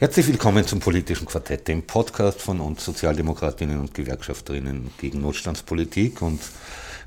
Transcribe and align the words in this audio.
Herzlich 0.00 0.28
willkommen 0.28 0.66
zum 0.66 0.80
politischen 0.80 1.26
Quartett, 1.26 1.68
dem 1.68 1.82
Podcast 1.82 2.40
von 2.40 2.58
uns 2.60 2.86
Sozialdemokratinnen 2.86 3.78
und 3.78 3.92
Gewerkschafterinnen 3.92 4.92
gegen 4.98 5.20
Notstandspolitik. 5.20 6.22
Und 6.22 6.40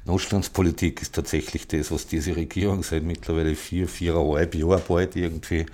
Notstandspolitik 0.05 1.01
ist 1.01 1.15
tatsächlich 1.15 1.67
das, 1.67 1.89
was 1.91 2.05
diese 2.05 2.35
Regierung 2.35 2.83
seit 2.83 3.01
mittlerweile 3.01 3.55
vier, 3.55 3.87
viereinhalb 3.87 4.53
Jahren 4.53 4.83
bald 4.87 5.15
irgendwie 5.15 5.65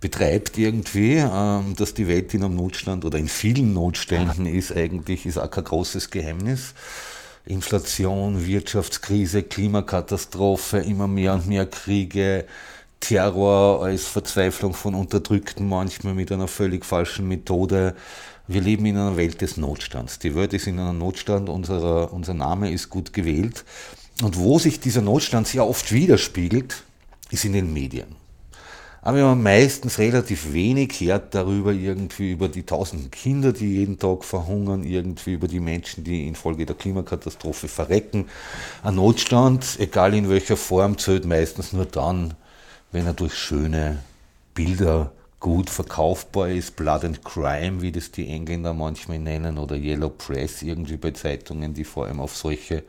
betreibt 0.00 0.56
irgendwie, 0.56 1.16
ähm, 1.16 1.74
dass 1.76 1.92
die 1.92 2.08
Welt 2.08 2.32
in 2.32 2.42
einem 2.42 2.56
Notstand 2.56 3.04
oder 3.04 3.18
in 3.18 3.28
vielen 3.28 3.74
Notständen 3.74 4.46
ist 4.46 4.74
eigentlich, 4.74 5.26
ist 5.26 5.36
auch 5.36 5.50
kein 5.50 5.64
großes 5.64 6.08
Geheimnis. 6.08 6.72
Inflation, 7.44 8.46
Wirtschaftskrise, 8.46 9.42
Klimakatastrophe, 9.42 10.78
immer 10.78 11.06
mehr 11.06 11.34
und 11.34 11.48
mehr 11.48 11.66
Kriege, 11.66 12.46
Terror 13.00 13.84
als 13.84 14.06
Verzweiflung 14.06 14.74
von 14.74 14.94
Unterdrückten, 14.94 15.68
manchmal 15.68 16.14
mit 16.14 16.32
einer 16.32 16.48
völlig 16.48 16.84
falschen 16.84 17.28
Methode. 17.28 17.94
Wir 18.48 18.60
leben 18.60 18.86
in 18.86 18.96
einer 18.96 19.16
Welt 19.16 19.40
des 19.40 19.56
Notstands. 19.56 20.18
Die 20.18 20.34
Welt 20.34 20.52
ist 20.52 20.66
in 20.66 20.78
einem 20.78 20.98
Notstand, 20.98 21.48
unser, 21.48 22.12
unser 22.12 22.34
Name 22.34 22.70
ist 22.70 22.90
gut 22.90 23.12
gewählt. 23.12 23.64
Und 24.22 24.38
wo 24.38 24.58
sich 24.58 24.80
dieser 24.80 25.02
Notstand 25.02 25.46
sehr 25.46 25.66
oft 25.66 25.92
widerspiegelt, 25.92 26.82
ist 27.30 27.44
in 27.44 27.52
den 27.52 27.72
Medien. 27.72 28.16
Aber 29.06 29.18
wir 29.18 29.24
haben 29.26 29.42
meistens 29.44 30.00
relativ 30.00 30.52
wenig 30.52 30.98
hört 30.98 31.32
darüber, 31.32 31.72
irgendwie 31.72 32.32
über 32.32 32.48
die 32.48 32.64
tausenden 32.64 33.12
Kinder, 33.12 33.52
die 33.52 33.76
jeden 33.76 34.00
Tag 34.00 34.24
verhungern, 34.24 34.82
irgendwie 34.82 35.34
über 35.34 35.46
die 35.46 35.60
Menschen, 35.60 36.02
die 36.02 36.26
infolge 36.26 36.66
der 36.66 36.74
Klimakatastrophe 36.74 37.68
verrecken. 37.68 38.26
Ein 38.82 38.96
Notstand, 38.96 39.76
egal 39.78 40.12
in 40.12 40.28
welcher 40.28 40.56
Form, 40.56 40.98
zählt 40.98 41.24
meistens 41.24 41.72
nur 41.72 41.84
dann, 41.84 42.34
wenn 42.96 43.04
er 43.04 43.12
durch 43.12 43.34
schöne 43.34 43.98
Bilder 44.54 45.12
gut 45.38 45.68
verkaufbar 45.68 46.48
ist, 46.48 46.76
Blood 46.76 47.04
and 47.04 47.22
Crime, 47.26 47.82
wie 47.82 47.92
das 47.92 48.10
die 48.10 48.26
Engländer 48.26 48.72
manchmal 48.72 49.18
nennen, 49.18 49.58
oder 49.58 49.76
Yellow 49.76 50.08
Press 50.08 50.62
irgendwie 50.62 50.96
bei 50.96 51.10
Zeitungen, 51.10 51.74
die 51.74 51.84
vor 51.84 52.06
allem 52.06 52.20
auf 52.20 52.34
solche 52.34 52.84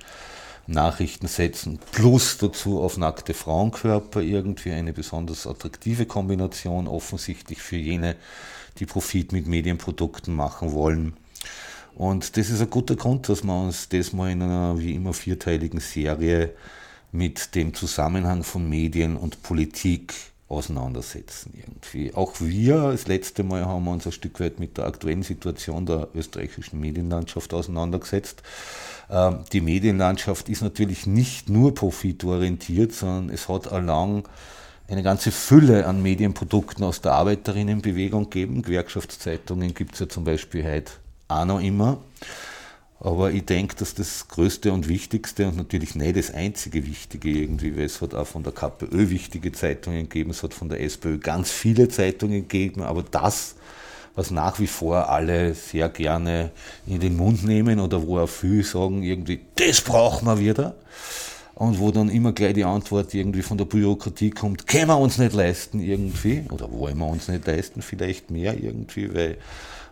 Nachrichten 0.66 1.27
setzen, 1.27 1.80
plus 1.91 2.38
dazu 2.38 2.81
auf 2.81 2.95
nackte 2.95 3.33
Frauenkörper 3.33 4.22
irgendwie 4.22 4.72
eine 4.72 4.94
besonders 4.94 5.45
attraktive 5.45 6.05
Kombination, 6.05 6.88
offensichtlich 6.88 7.61
für 7.61 7.75
jene, 7.75 8.16
die 8.80 8.86
Profit 8.86 9.33
mit 9.33 9.45
Medienprodukten 9.45 10.33
machen 10.33 10.71
wollen. 10.71 11.17
Und 11.95 12.38
das 12.38 12.49
ist 12.49 12.61
ein 12.61 12.69
guter 12.69 12.95
Grund, 12.95 13.27
dass 13.27 13.44
wir 13.44 13.61
uns 13.61 13.89
das 13.89 14.14
mal 14.14 14.31
in 14.31 14.42
einer 14.42 14.80
wie 14.80 14.95
immer 14.95 15.11
vierteiligen 15.11 15.81
Serie 15.81 16.53
mit 17.17 17.55
dem 17.55 17.73
Zusammenhang 17.73 18.43
von 18.43 18.69
Medien 18.69 19.17
und 19.17 19.41
Politik 19.41 20.13
auseinandersetzen. 20.49 21.53
Irgendwie. 21.57 22.13
Auch 22.13 22.35
wir, 22.39 22.91
das 22.91 23.07
letzte 23.07 23.43
Mal 23.43 23.65
haben 23.65 23.83
wir 23.83 23.91
uns 23.91 24.05
ein 24.05 24.11
Stück 24.11 24.39
weit 24.39 24.59
mit 24.59 24.77
der 24.77 24.85
aktuellen 24.85 25.23
Situation 25.23 25.86
der 25.86 26.08
österreichischen 26.15 26.80
Medienlandschaft 26.80 27.53
auseinandergesetzt. 27.53 28.43
Ähm, 29.09 29.39
die 29.52 29.61
Medienlandschaft 29.61 30.47
ist 30.47 30.61
natürlich 30.61 31.05
nicht 31.05 31.49
nur 31.49 31.73
profitorientiert, 31.73 32.93
sondern 32.93 33.30
es 33.30 33.49
hat 33.49 33.71
allang 33.71 34.27
eine 34.87 35.03
ganze 35.03 35.31
Fülle 35.31 35.86
an 35.86 36.02
Medienprodukten 36.02 36.83
aus 36.86 37.02
der 37.02 37.13
Arbeiterinnenbewegung 37.13 38.30
gegeben. 38.30 38.61
Gewerkschaftszeitungen 38.61 39.73
gibt 39.73 39.95
es 39.95 39.99
ja 39.99 40.08
zum 40.08 40.23
Beispiel 40.23 40.63
heute 40.63 40.93
auch 41.27 41.45
noch 41.45 41.59
immer. 41.59 41.97
Aber 42.99 43.31
ich 43.31 43.45
denke, 43.45 43.75
dass 43.75 43.93
das 43.93 44.27
Größte 44.27 44.73
und 44.73 44.87
Wichtigste 44.89 45.47
und 45.47 45.58
natürlich 45.58 45.93
nicht 45.93 46.17
das 46.17 46.33
einzige 46.33 46.85
Wichtige 46.87 47.30
irgendwie, 47.30 47.77
weil 47.77 47.85
es 47.85 48.02
hat 48.02 48.15
auch 48.15 48.25
von 48.25 48.43
der 48.43 48.53
KPÖ 48.53 49.09
wichtige 49.09 49.52
Zeitungen 49.52 50.09
gegeben, 50.09 50.31
es 50.31 50.41
hat 50.41 50.53
von 50.53 50.69
der 50.69 50.81
SPÖ 50.81 51.19
ganz 51.19 51.52
viele 51.52 51.89
Zeitungen 51.89 52.47
gegeben, 52.47 52.81
aber 52.81 53.03
das, 53.03 53.55
was 54.15 54.31
nach 54.31 54.59
wie 54.59 54.67
vor 54.67 55.09
alle 55.09 55.53
sehr 55.53 55.89
gerne 55.89 56.49
in 56.87 56.99
den 56.99 57.15
Mund 57.15 57.43
nehmen 57.43 57.80
oder 57.80 58.02
wo 58.05 58.17
auch 58.17 58.30
viele 58.30 58.63
sagen, 58.63 59.03
irgendwie, 59.03 59.41
das 59.55 59.81
brauchen 59.81 60.25
wir 60.25 60.39
wieder. 60.39 60.75
Und 61.53 61.80
wo 61.80 61.89
dann 61.89 62.09
immer 62.09 62.33
gleich 62.33 62.53
die 62.53 62.65
Antwort 62.65 63.15
irgendwie 63.15 63.41
von 63.41 63.57
der 63.57 63.65
Bürokratie 63.65 64.30
kommt, 64.30 64.67
können 64.67 64.89
wir 64.89 64.97
uns 64.97 65.17
nicht 65.17 65.33
leisten 65.33 65.80
irgendwie, 65.80 66.43
oder 66.52 66.71
wollen 66.71 66.99
wir 66.99 67.07
uns 67.07 67.27
nicht 67.27 67.47
leisten, 67.47 67.81
vielleicht 67.81 68.30
mehr 68.30 68.55
irgendwie, 68.55 69.11
weil 69.11 69.37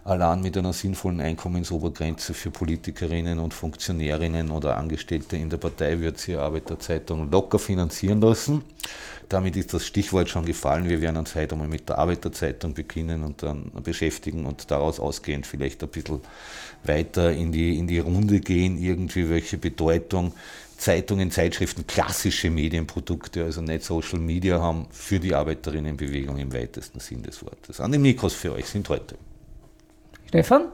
allein 0.05 0.41
mit 0.41 0.55
einer 0.55 0.71
sinnvollen 0.71 1.19
Einkommensobergrenze 1.19 2.35
für 2.35 2.51
Politikerinnen 2.51 3.39
und 3.39 3.55
Funktionärinnen 3.55 4.51
oder 4.51 4.77
Angestellte 4.77 5.35
in 5.35 5.49
der 5.49 5.57
Partei 5.57 5.99
wird 5.99 6.19
sie 6.19 6.35
Arbeiterzeitung 6.35 7.31
locker 7.31 7.57
finanzieren 7.57 8.21
lassen. 8.21 8.61
Damit 9.29 9.55
ist 9.55 9.73
das 9.73 9.83
Stichwort 9.83 10.29
schon 10.29 10.45
gefallen. 10.45 10.87
Wir 10.87 11.01
werden 11.01 11.17
uns 11.17 11.33
heute 11.33 11.55
einmal 11.55 11.67
mit 11.67 11.89
der 11.89 11.97
Arbeiterzeitung 11.97 12.75
beginnen 12.75 13.23
und 13.23 13.41
dann 13.41 13.71
beschäftigen 13.83 14.45
und 14.45 14.69
daraus 14.69 14.99
ausgehend 14.99 15.47
vielleicht 15.47 15.81
ein 15.81 15.89
bisschen 15.89 16.21
weiter 16.83 17.31
in 17.31 17.51
die, 17.51 17.79
in 17.79 17.87
die 17.87 17.97
Runde 17.97 18.39
gehen, 18.39 18.77
irgendwie 18.77 19.27
welche 19.27 19.57
Bedeutung 19.57 20.33
Zeitungen, 20.77 21.31
Zeitschriften, 21.31 21.87
klassische 21.87 22.51
Medienprodukte, 22.51 23.43
also 23.43 23.61
nicht 23.61 23.83
Social 23.83 24.19
Media 24.19 24.61
haben 24.61 24.85
für 24.91 25.19
die 25.19 25.33
Arbeiterinnenbewegung 25.33 26.37
im 26.37 26.53
weitesten 26.53 26.99
Sinn 26.99 27.23
des 27.23 27.43
Wortes. 27.43 27.79
An 27.79 27.91
den 27.91 28.03
Mikros 28.03 28.33
für 28.33 28.53
euch 28.53 28.67
sind 28.67 28.87
heute 28.89 29.15
Stefan? 30.35 30.67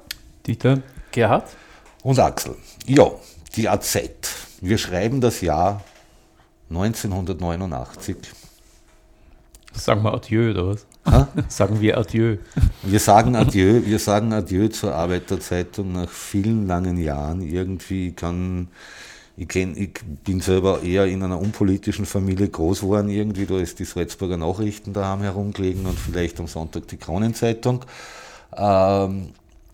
Dieter? 0.48 0.82
Gerhard? 1.12 1.48
Und 2.02 2.18
Axel. 2.18 2.56
Ja, 2.88 3.12
die 3.56 3.70
AZ. 3.70 3.96
Wir 4.60 4.80
schreiben 4.80 5.22
das 5.22 5.42
Jahr 5.42 5.84
1989. 6.72 8.18
Sagen 9.72 10.02
wir 10.02 10.16
Adieu 10.16 10.50
oder 10.50 10.70
was? 10.70 10.88
Ha? 11.06 11.28
Sagen 11.48 11.80
wir 11.80 12.00
Adieu. 12.00 12.38
Wir 12.82 13.00
sagen 13.00 13.36
Adieu, 13.36 13.86
wir 13.86 14.00
sagen 14.00 14.34
Adieu 14.34 14.68
zur 14.70 14.96
Arbeiterzeitung 14.96 15.92
nach 15.92 16.10
vielen 16.10 16.66
langen 16.66 16.98
Jahren. 16.98 17.44
Irgendwie 17.44 18.14
kann, 18.14 18.68
ich, 19.38 19.48
kenn, 19.48 19.78
ich 19.78 19.94
bin 20.24 20.42
selber 20.42 20.82
eher 20.82 21.06
in 21.06 21.22
einer 21.22 21.40
unpolitischen 21.40 22.08
Familie 22.08 22.50
groß 22.50 22.82
geworden. 22.82 23.10
Irgendwie, 23.10 23.46
da 23.46 23.60
ist 23.60 23.78
die 23.78 23.86
Salzburger 23.86 24.38
Nachrichten 24.38 24.92
daheim 24.92 25.22
herumgelegen 25.22 25.86
und 25.86 26.00
vielleicht 26.00 26.40
am 26.40 26.48
Sonntag 26.48 26.88
die 26.88 26.98
Kronenzeitung. 26.98 27.86
Ähm, 28.58 29.34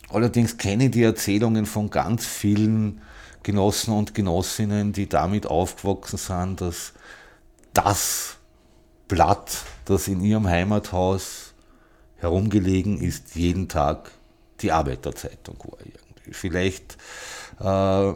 Allerdings 0.09 0.57
kenne 0.57 0.85
ich 0.85 0.91
die 0.91 1.03
Erzählungen 1.03 1.65
von 1.65 1.89
ganz 1.89 2.25
vielen 2.25 3.01
Genossen 3.43 3.93
und 3.93 4.13
Genossinnen, 4.13 4.93
die 4.93 5.07
damit 5.07 5.45
aufgewachsen 5.45 6.17
sind, 6.17 6.61
dass 6.61 6.93
das 7.73 8.37
Blatt, 9.07 9.63
das 9.85 10.07
in 10.07 10.21
ihrem 10.21 10.47
Heimathaus 10.47 11.53
herumgelegen 12.17 12.99
ist, 13.01 13.35
jeden 13.35 13.67
Tag 13.69 14.11
die 14.61 14.71
Arbeiterzeitung 14.71 15.57
war 15.59 15.77
irgendwie. 15.79 16.33
Vielleicht 16.33 16.97
äh, 17.59 18.13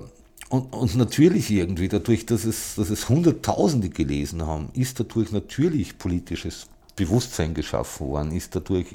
und, 0.49 0.73
und, 0.73 0.95
natürlich 0.97 1.49
irgendwie, 1.49 1.87
dadurch, 1.87 2.25
dass 2.25 2.43
es, 2.43 2.75
dass 2.75 2.89
es 2.89 3.07
Hunderttausende 3.07 3.89
gelesen 3.89 4.45
haben, 4.45 4.69
ist 4.73 4.99
dadurch 4.99 5.31
natürlich 5.31 5.97
politisches 5.97 6.67
Bewusstsein 6.97 7.53
geschaffen 7.53 8.07
worden, 8.07 8.31
ist 8.33 8.53
dadurch 8.53 8.91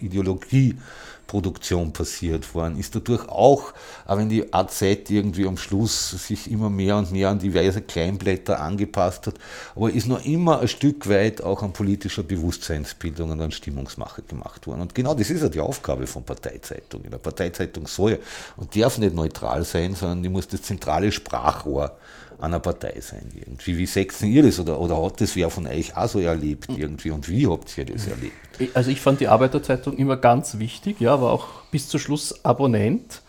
Ideologieproduktion 1.26 1.93
passiert 1.93 2.55
worden, 2.55 2.78
ist 2.78 2.94
dadurch 2.94 3.28
auch, 3.28 3.73
auch 4.06 4.17
wenn 4.17 4.28
die 4.28 4.52
AZ 4.52 4.82
irgendwie 4.82 5.46
am 5.46 5.56
Schluss 5.56 6.11
sich 6.11 6.50
immer 6.50 6.70
mehr 6.70 6.96
und 6.96 7.12
mehr 7.12 7.31
an 7.31 7.38
diverse 7.38 7.82
Kleinblätter 7.82 8.61
angepasst 8.61 9.26
hat, 9.26 9.34
aber 9.75 9.90
ist 9.90 10.06
noch 10.06 10.25
immer 10.25 10.61
ein 10.61 10.69
Stück 10.69 11.08
weit 11.08 11.43
auch 11.43 11.62
an 11.62 11.73
politischer 11.73 12.23
Bewusstseinsbildung 12.23 13.31
und 13.31 13.40
an 13.40 13.50
Stimmungsmache 13.50 14.23
gemacht 14.23 14.67
worden. 14.67 14.82
Und 14.82 14.94
genau 14.94 15.14
das 15.14 15.31
ist 15.31 15.43
ja 15.43 15.49
die 15.49 15.61
Aufgabe 15.61 16.06
von 16.06 16.23
Parteizeitungen. 16.23 17.06
Eine 17.06 17.19
Parteizeitung 17.19 17.87
soll 17.87 18.19
und 18.56 18.76
darf 18.76 18.99
nicht 18.99 19.14
neutral 19.14 19.64
sein, 19.64 19.94
sondern 19.94 20.23
die 20.23 20.28
muss 20.28 20.49
das 20.49 20.62
zentrale 20.62 21.11
Sprachrohr 21.11 21.96
einer 22.41 22.61
Partei 22.61 22.94
sein. 23.00 23.29
Irgendwie. 23.35 23.79
Wie 23.79 23.87
seht 23.87 24.21
ihr 24.23 24.43
das 24.43 24.59
oder, 24.61 24.81
oder 24.81 25.03
hat 25.03 25.21
das 25.21 25.37
wer 25.37 25.50
von 25.50 25.67
euch 25.67 25.97
auch 25.97 26.09
so 26.09 26.21
erlebt 26.21 26.69
irgendwie 26.77 27.11
und 27.11 27.29
wie 27.29 27.47
habt 27.47 27.77
ihr 27.79 27.85
das 27.85 28.06
erlebt? 28.06 28.35
Also 28.75 28.91
ich 28.91 29.00
fand 29.00 29.21
die 29.21 29.29
Arbeiterzeitung 29.29 29.97
immer 29.97 30.17
ganz 30.17 30.59
wichtig, 30.59 31.00
ja, 31.00 31.21
war 31.21 31.33
auch 31.33 31.47
bis 31.71 31.88
zum 31.88 32.00
Schluss 32.00 32.44
Abonnent. 32.44 33.23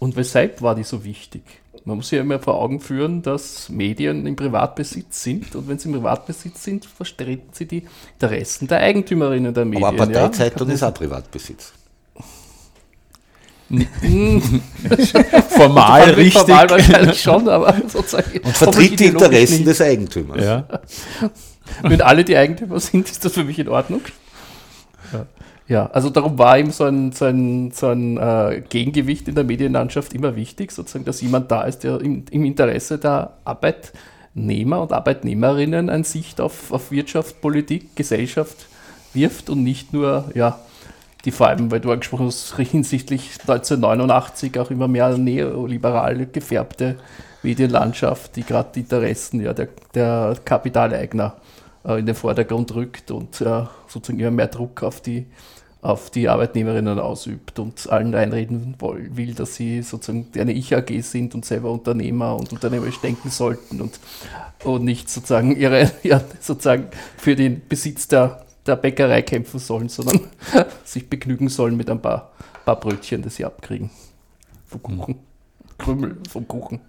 Und 0.00 0.14
weshalb 0.14 0.62
war 0.62 0.76
die 0.76 0.84
so 0.84 1.04
wichtig? 1.04 1.42
Man 1.84 1.96
muss 1.96 2.10
ja 2.10 2.20
immer 2.20 2.38
vor 2.38 2.60
Augen 2.60 2.80
führen, 2.80 3.22
dass 3.22 3.68
Medien 3.68 4.26
im 4.26 4.36
Privatbesitz 4.36 5.22
sind 5.22 5.56
und 5.56 5.68
wenn 5.68 5.78
sie 5.78 5.88
im 5.88 5.94
Privatbesitz 5.94 6.62
sind, 6.62 6.84
vertreten 6.84 7.48
sie 7.52 7.66
die 7.66 7.86
Interessen 8.14 8.68
der 8.68 8.78
Eigentümerinnen 8.80 9.54
der 9.54 9.64
Medien. 9.64 9.84
Aber 9.84 9.96
Parteizeitung 9.96 10.68
ja? 10.68 10.74
ist 10.74 10.82
auch 10.82 10.94
Privatbesitz. 10.94 11.72
formal 15.50 16.10
richtig. 16.10 16.40
Formal 16.40 16.70
wahrscheinlich 16.70 17.20
schon, 17.20 17.48
aber 17.48 17.74
sozusagen. 17.88 18.40
Und 18.40 18.56
vertritt 18.56 18.98
die 18.98 19.06
Interessen 19.06 19.64
des 19.64 19.80
Eigentümers. 19.80 20.42
Ja. 20.42 20.66
Wenn 21.82 22.00
alle 22.00 22.24
die 22.24 22.36
Eigentümer 22.36 22.80
sind, 22.80 23.10
ist 23.10 23.24
das 23.24 23.32
für 23.32 23.44
mich 23.44 23.58
in 23.58 23.68
Ordnung. 23.68 24.00
Ja. 25.12 25.26
Ja, 25.68 25.86
also 25.92 26.08
darum 26.08 26.38
war 26.38 26.58
ihm 26.58 26.70
so 26.70 26.84
ein, 26.84 27.12
so 27.12 27.26
ein, 27.26 27.72
so 27.72 27.88
ein 27.88 28.16
äh, 28.16 28.62
Gegengewicht 28.70 29.28
in 29.28 29.34
der 29.34 29.44
Medienlandschaft 29.44 30.14
immer 30.14 30.34
wichtig, 30.34 30.72
sozusagen, 30.72 31.04
dass 31.04 31.20
jemand 31.20 31.50
da 31.50 31.64
ist, 31.64 31.80
der 31.84 32.00
im, 32.00 32.24
im 32.30 32.46
Interesse 32.46 32.96
der 32.96 33.34
Arbeitnehmer 33.44 34.80
und 34.80 34.94
Arbeitnehmerinnen 34.94 35.90
eine 35.90 36.04
Sicht 36.04 36.40
auf, 36.40 36.72
auf 36.72 36.90
Wirtschaft, 36.90 37.42
Politik, 37.42 37.94
Gesellschaft 37.96 38.66
wirft 39.12 39.50
und 39.50 39.62
nicht 39.62 39.92
nur, 39.92 40.30
ja, 40.34 40.58
die 41.24 41.30
vor 41.30 41.48
allem, 41.48 41.70
weil 41.70 41.80
du 41.80 41.90
angesprochen 41.90 42.26
hast, 42.26 42.56
hinsichtlich 42.56 43.30
1989 43.40 44.58
auch 44.58 44.70
immer 44.70 44.88
mehr 44.88 45.16
neoliberal 45.16 46.26
gefärbte 46.26 46.96
Medienlandschaft, 47.42 48.36
die 48.36 48.44
gerade 48.44 48.70
die 48.74 48.80
Interessen 48.80 49.40
ja, 49.40 49.52
der, 49.52 49.68
der 49.94 50.36
Kapitaleigner 50.44 51.36
äh, 51.84 51.98
in 51.98 52.06
den 52.06 52.14
Vordergrund 52.14 52.74
rückt 52.74 53.10
und 53.10 53.40
äh, 53.40 53.64
sozusagen 53.86 54.20
immer 54.20 54.30
mehr 54.30 54.48
Druck 54.48 54.82
auf 54.82 55.00
die, 55.00 55.26
auf 55.80 56.10
die 56.10 56.28
Arbeitnehmerinnen 56.28 56.98
ausübt 56.98 57.58
und 57.58 57.88
allen 57.88 58.14
einreden 58.14 58.76
will, 58.80 59.34
dass 59.34 59.54
sie 59.54 59.82
sozusagen 59.82 60.26
eine 60.36 60.52
Ich-AG 60.52 61.02
sind 61.02 61.34
und 61.34 61.44
selber 61.44 61.70
Unternehmer 61.70 62.36
und 62.36 62.52
unternehmerisch 62.52 63.00
denken 63.00 63.30
sollten 63.30 63.80
und, 63.80 64.00
und 64.64 64.84
nicht 64.84 65.08
sozusagen 65.08 65.56
ihre, 65.56 65.90
ja, 66.02 66.20
sozusagen 66.40 66.88
für 67.16 67.36
den 67.36 67.66
Besitz 67.68 68.08
der 68.08 68.44
der 68.68 68.76
Bäckerei 68.76 69.22
kämpfen 69.22 69.58
sollen, 69.58 69.88
sondern 69.88 70.20
sich 70.84 71.08
begnügen 71.08 71.48
sollen 71.48 71.76
mit 71.76 71.90
ein 71.90 72.00
paar, 72.00 72.32
paar 72.64 72.78
Brötchen, 72.78 73.22
die 73.22 73.30
sie 73.30 73.44
abkriegen. 73.44 73.90
Vom 74.66 74.82
Kuchen. 74.82 75.18
Krümel 75.78 76.18
vom 76.28 76.46
Kuchen. 76.46 76.80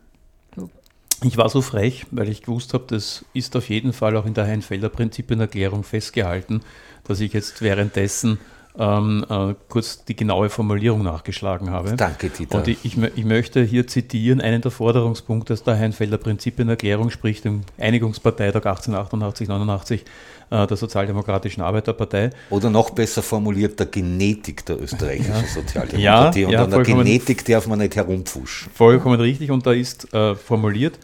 Ich 1.24 1.36
war 1.36 1.50
so 1.50 1.62
frech, 1.62 2.06
weil 2.12 2.30
ich 2.30 2.44
gewusst 2.44 2.74
habe, 2.74 2.86
das 2.88 3.26
ist 3.34 3.56
auf 3.58 3.68
jeden 3.70 3.92
Fall 3.92 4.16
auch 4.16 4.26
in 4.26 4.34
der 4.34 4.48
Heinfelder 4.48 4.88
Prinzipienerklärung 4.88 5.84
festgehalten, 5.84 6.62
dass 7.04 7.20
ich 7.20 7.34
jetzt 7.34 7.62
währenddessen 7.62 8.40
ähm, 8.80 9.26
äh, 9.30 9.56
kurz 9.68 10.06
die 10.06 10.16
genaue 10.16 10.50
Formulierung 10.50 11.04
nachgeschlagen 11.04 11.70
habe. 11.70 11.96
Danke, 11.98 12.30
Dieter. 12.30 12.60
Und 12.60 12.68
ich, 12.70 12.78
ich, 12.84 12.98
ich, 12.98 13.26
möchte 13.26 13.62
hier 13.62 13.86
zitieren 13.86 14.40
einen 14.40 14.62
der 14.62 14.72
Forderungspunkte 14.72 15.52
aus 15.52 15.64
der 15.64 15.78
Heinfelder 15.78 16.18
Prinzipienerklärung, 16.18 17.10
sprich 17.10 17.42
dem 17.42 17.64
Einigungsparteitag 17.78 18.66
1888, 18.66 19.50
89 19.50 20.06
äh, 20.50 20.66
der 20.66 20.78
Sozialdemokratischen 20.78 21.62
Arbeiterpartei. 21.62 22.30
Oder 22.50 22.70
noch 22.70 22.92
besser 22.92 23.22
formuliert, 23.22 23.78
der 23.78 23.88
Genetik 23.88 24.66
der 24.66 24.82
österreichischen 24.82 25.32
ja. 25.34 25.44
Sozialdemokratie. 25.44 26.42
Ja, 26.42 26.48
und 26.48 26.54
ja, 26.54 26.64
an 26.64 26.72
der 26.72 26.84
Genetik 26.84 27.44
darf 27.44 27.68
man 27.68 27.80
nicht 27.80 27.98
herumpfuschen. 27.98 28.72
Vollkommen 28.74 29.20
richtig. 29.20 29.52
Und 29.52 29.66
da 29.66 29.74
ist 29.74 30.14
äh, 30.14 30.36
formuliert, 30.36 30.98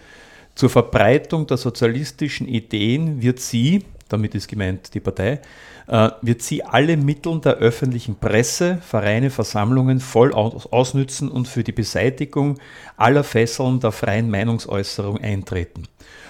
zur 0.56 0.70
Verbreitung 0.70 1.46
der 1.46 1.58
sozialistischen 1.58 2.48
Ideen 2.48 3.22
wird 3.22 3.42
sie, 3.42 3.84
damit 4.10 4.36
ist 4.36 4.48
gemeint 4.48 4.94
die 4.94 5.00
Partei, 5.00 5.42
äh, 5.88 6.10
wird 6.22 6.42
sie 6.42 6.64
alle 6.64 6.98
Mittel 6.98 7.40
der 7.42 7.56
öffentlichen 7.56 8.16
Presse, 8.16 8.80
Vereine, 8.82 9.30
Versammlungen 9.30 10.00
voll 10.00 10.34
aus 10.34 10.66
ausnützen 10.68 11.30
und 11.30 11.48
für 11.48 11.64
die 11.64 11.72
Beseitigung 11.72 12.58
aller 12.98 13.24
Fesseln 13.24 13.80
der 13.80 13.92
freien 13.92 14.30
Meinungsäußerung 14.30 15.18
eintreten. 15.20 15.84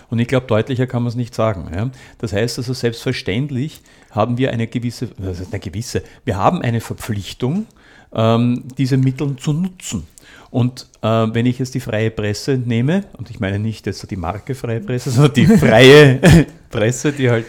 Und 0.10 0.20
ich 0.20 0.28
glaube, 0.28 0.48
deutlicher 0.48 0.88
kann 0.88 1.04
man 1.04 1.10
es 1.10 1.16
nicht 1.16 1.34
sagen. 1.34 1.72
Ja. 1.74 1.90
Das 2.20 2.32
heißt 2.32 2.58
also, 2.60 2.74
selbstverständlich 2.74 3.82
haben 4.12 4.38
wir 4.38 4.52
eine 4.52 4.68
gewisse, 4.68 5.10
eine 5.18 5.60
gewisse, 5.60 6.04
wir 6.24 6.38
haben 6.38 6.62
eine 6.62 6.80
Verpflichtung, 6.80 7.66
ähm, 8.14 8.64
diese 8.78 8.98
Mittel 8.98 9.36
zu 9.36 9.54
nutzen. 9.54 10.08
Und 10.56 10.88
äh, 11.02 11.08
wenn 11.08 11.46
ich 11.48 11.60
jetzt 11.60 11.76
die 11.76 11.82
freie 11.82 12.10
Presse 12.10 12.58
nehme, 12.58 13.04
und 13.18 13.30
ich 13.30 13.42
meine 13.42 13.60
nicht 13.60 13.86
jetzt 13.88 14.10
die 14.10 14.16
Marke 14.16 14.56
freie 14.56 14.80
Presse, 14.80 15.12
sondern 15.12 15.34
die 15.34 15.48
freie 15.58 16.22
Presse, 16.70 17.12
die 17.12 17.30
halt 17.30 17.46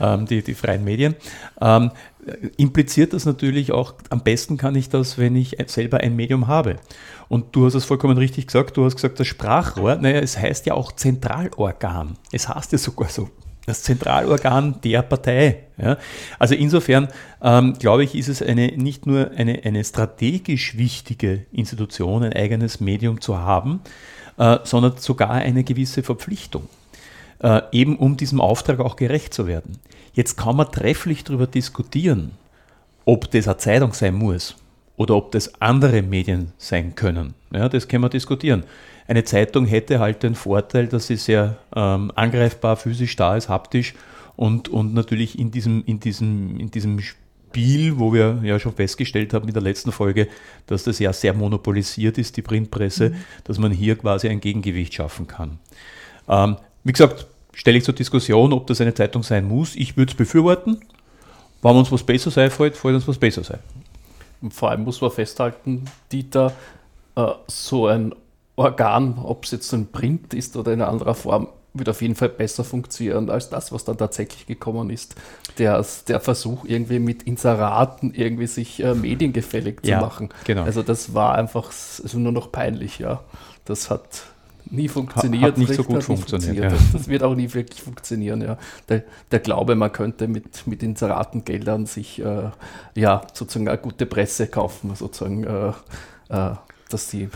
ähm, 0.00 0.26
die, 0.26 0.42
die 0.42 0.54
freien 0.54 0.82
Medien, 0.82 1.14
ähm, 1.60 1.92
impliziert 2.56 3.12
das 3.12 3.26
natürlich 3.26 3.70
auch, 3.70 3.94
am 4.10 4.24
besten 4.24 4.56
kann 4.56 4.74
ich 4.74 4.88
das, 4.88 5.18
wenn 5.18 5.36
ich 5.36 5.56
selber 5.68 5.98
ein 5.98 6.16
Medium 6.16 6.48
habe. 6.48 6.78
Und 7.28 7.54
du 7.54 7.64
hast 7.64 7.74
es 7.74 7.84
vollkommen 7.84 8.18
richtig 8.18 8.48
gesagt, 8.48 8.76
du 8.76 8.84
hast 8.84 8.96
gesagt, 8.96 9.20
das 9.20 9.28
Sprachrohr, 9.28 9.94
naja, 9.94 10.18
es 10.18 10.36
heißt 10.36 10.66
ja 10.66 10.74
auch 10.74 10.90
Zentralorgan. 10.90 12.16
Es 12.32 12.48
heißt 12.48 12.72
ja 12.72 12.78
sogar 12.78 13.08
so, 13.08 13.30
das 13.68 13.82
Zentralorgan 13.82 14.80
der 14.82 15.02
Partei. 15.02 15.64
Ja. 15.76 15.98
Also 16.38 16.54
insofern 16.54 17.08
ähm, 17.42 17.74
glaube 17.74 18.04
ich, 18.04 18.14
ist 18.14 18.28
es 18.28 18.42
eine, 18.42 18.68
nicht 18.68 19.06
nur 19.06 19.30
eine, 19.32 19.62
eine 19.64 19.84
strategisch 19.84 20.76
wichtige 20.76 21.46
Institution, 21.52 22.24
ein 22.24 22.32
eigenes 22.32 22.80
Medium 22.80 23.20
zu 23.20 23.38
haben, 23.38 23.80
äh, 24.38 24.58
sondern 24.64 24.96
sogar 24.96 25.32
eine 25.32 25.64
gewisse 25.64 26.02
Verpflichtung, 26.02 26.68
äh, 27.42 27.60
eben 27.72 27.96
um 27.96 28.16
diesem 28.16 28.40
Auftrag 28.40 28.80
auch 28.80 28.96
gerecht 28.96 29.34
zu 29.34 29.46
werden. 29.46 29.78
Jetzt 30.14 30.36
kann 30.36 30.56
man 30.56 30.72
trefflich 30.72 31.24
darüber 31.24 31.46
diskutieren, 31.46 32.32
ob 33.04 33.30
das 33.30 33.46
eine 33.46 33.58
Zeitung 33.58 33.92
sein 33.92 34.14
muss 34.14 34.56
oder 34.96 35.14
ob 35.14 35.30
das 35.32 35.60
andere 35.60 36.02
Medien 36.02 36.52
sein 36.58 36.94
können. 36.94 37.34
Ja, 37.52 37.68
das 37.68 37.86
können 37.86 38.02
wir 38.02 38.08
diskutieren. 38.08 38.64
Eine 39.08 39.24
Zeitung 39.24 39.64
hätte 39.64 40.00
halt 40.00 40.22
den 40.22 40.34
Vorteil, 40.34 40.86
dass 40.86 41.06
sie 41.06 41.16
sehr 41.16 41.56
ähm, 41.74 42.12
angreifbar 42.14 42.76
physisch 42.76 43.16
da 43.16 43.36
ist, 43.36 43.48
haptisch 43.48 43.94
und, 44.36 44.68
und 44.68 44.92
natürlich 44.92 45.38
in 45.38 45.50
diesem, 45.50 45.82
in, 45.86 45.98
diesem, 45.98 46.60
in 46.60 46.70
diesem 46.70 47.00
Spiel, 47.00 47.98
wo 47.98 48.12
wir 48.12 48.38
ja 48.42 48.58
schon 48.58 48.74
festgestellt 48.74 49.32
haben 49.32 49.48
in 49.48 49.54
der 49.54 49.62
letzten 49.62 49.92
Folge, 49.92 50.28
dass 50.66 50.84
das 50.84 50.98
ja 50.98 51.14
sehr 51.14 51.32
monopolisiert 51.32 52.18
ist, 52.18 52.36
die 52.36 52.42
Printpresse, 52.42 53.10
mhm. 53.10 53.14
dass 53.44 53.58
man 53.58 53.72
hier 53.72 53.96
quasi 53.96 54.28
ein 54.28 54.40
Gegengewicht 54.40 54.92
schaffen 54.92 55.26
kann. 55.26 55.58
Ähm, 56.28 56.56
wie 56.84 56.92
gesagt, 56.92 57.26
stelle 57.54 57.78
ich 57.78 57.84
zur 57.84 57.94
Diskussion, 57.94 58.52
ob 58.52 58.66
das 58.66 58.82
eine 58.82 58.92
Zeitung 58.92 59.22
sein 59.22 59.48
muss. 59.48 59.74
Ich 59.74 59.96
würde 59.96 60.12
es 60.12 60.16
befürworten. 60.16 60.82
Wenn 61.62 61.76
uns 61.76 61.90
was 61.90 62.02
besser 62.02 62.30
sein 62.30 62.50
fällt, 62.50 62.84
uns 62.84 63.08
was 63.08 63.16
besser 63.16 63.42
sein. 63.42 63.60
Und 64.42 64.52
vor 64.52 64.70
allem 64.70 64.84
muss 64.84 65.00
man 65.00 65.10
festhalten, 65.10 65.86
Dieter, 66.12 66.52
äh, 67.16 67.26
so 67.46 67.86
ein 67.86 68.14
Organ, 68.58 69.18
ob 69.22 69.44
es 69.44 69.52
jetzt 69.52 69.72
ein 69.72 69.86
Print 69.90 70.34
ist 70.34 70.56
oder 70.56 70.72
in 70.72 70.82
anderer 70.82 71.14
Form, 71.14 71.48
wird 71.74 71.88
auf 71.88 72.02
jeden 72.02 72.14
Fall 72.14 72.28
besser 72.28 72.64
funktionieren 72.64 73.30
als 73.30 73.50
das, 73.50 73.72
was 73.72 73.84
dann 73.84 73.96
tatsächlich 73.96 74.46
gekommen 74.46 74.90
ist. 74.90 75.14
Der, 75.58 75.84
der 76.08 76.20
Versuch, 76.20 76.64
irgendwie 76.64 76.98
mit 76.98 77.22
Inseraten 77.22 78.12
irgendwie 78.14 78.46
sich 78.46 78.82
äh, 78.82 78.94
mediengefällig 78.94 79.82
zu 79.82 79.90
ja, 79.90 80.00
machen. 80.00 80.30
Genau. 80.44 80.64
Also 80.64 80.82
das 80.82 81.14
war 81.14 81.34
einfach 81.34 81.66
also 81.66 82.18
nur 82.18 82.32
noch 82.32 82.50
peinlich, 82.50 82.98
ja. 82.98 83.20
Das 83.64 83.90
hat 83.90 84.24
nie 84.70 84.88
funktioniert. 84.88 85.42
Hat 85.42 85.58
nicht 85.58 85.74
so 85.74 85.84
gut 85.84 86.02
funktioniert. 86.02 86.56
funktioniert. 86.58 86.72
Ja. 86.72 86.78
Das, 86.78 86.92
das, 86.92 87.08
wird 87.08 87.22
auch 87.22 87.34
nie 87.34 87.52
wirklich 87.52 87.82
funktionieren. 87.82 88.40
Ja. 88.40 88.58
Der, 88.88 89.04
der 89.30 89.40
Glaube, 89.40 89.74
man 89.74 89.92
könnte 89.92 90.28
mit, 90.28 90.66
mit 90.66 90.82
Inseratengeldern 90.82 91.86
sich 91.86 92.20
äh, 92.24 92.50
ja, 92.94 93.22
sozusagen 93.32 93.68
eine 93.68 93.78
gute 93.78 94.06
Presse 94.06 94.46
kaufen, 94.48 94.94
sozusagen, 94.94 95.44
äh, 95.44 95.68
äh, 96.28 96.54
dass 96.88 97.08
die, 97.08 97.28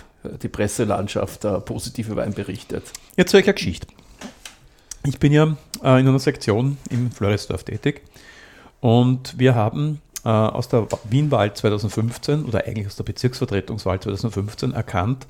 die 0.42 0.48
Presselandschaft 0.48 1.44
äh, 1.44 1.60
positiv 1.60 2.08
über 2.08 2.22
einen 2.22 2.34
berichtet. 2.34 2.84
Jetzt 3.16 3.34
eine 3.34 3.42
Geschichte. 3.42 3.86
Ich 5.04 5.18
bin 5.18 5.32
ja 5.32 5.56
äh, 5.82 6.00
in 6.00 6.08
einer 6.08 6.18
Sektion 6.18 6.78
im 6.90 7.10
Floridsdorf 7.10 7.64
tätig 7.64 8.02
und 8.80 9.38
wir 9.38 9.54
haben 9.54 10.00
äh, 10.24 10.28
aus 10.28 10.68
der 10.68 10.86
Wienwahl 11.04 11.54
2015 11.54 12.44
oder 12.44 12.66
eigentlich 12.66 12.86
aus 12.86 12.96
der 12.96 13.04
Bezirksvertretungswahl 13.04 14.00
2015 14.00 14.72
erkannt, 14.72 15.26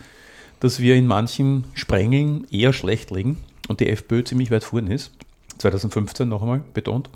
dass 0.60 0.78
wir 0.78 0.94
in 0.94 1.06
manchen 1.06 1.64
Sprengeln 1.74 2.46
eher 2.50 2.72
schlecht 2.72 3.10
liegen 3.10 3.38
und 3.68 3.80
die 3.80 3.88
FPÖ 3.88 4.24
ziemlich 4.24 4.50
weit 4.50 4.64
vorne 4.64 4.94
ist. 4.94 5.12
2015 5.58 6.28
noch 6.28 6.42
einmal 6.42 6.62
betont. 6.74 7.08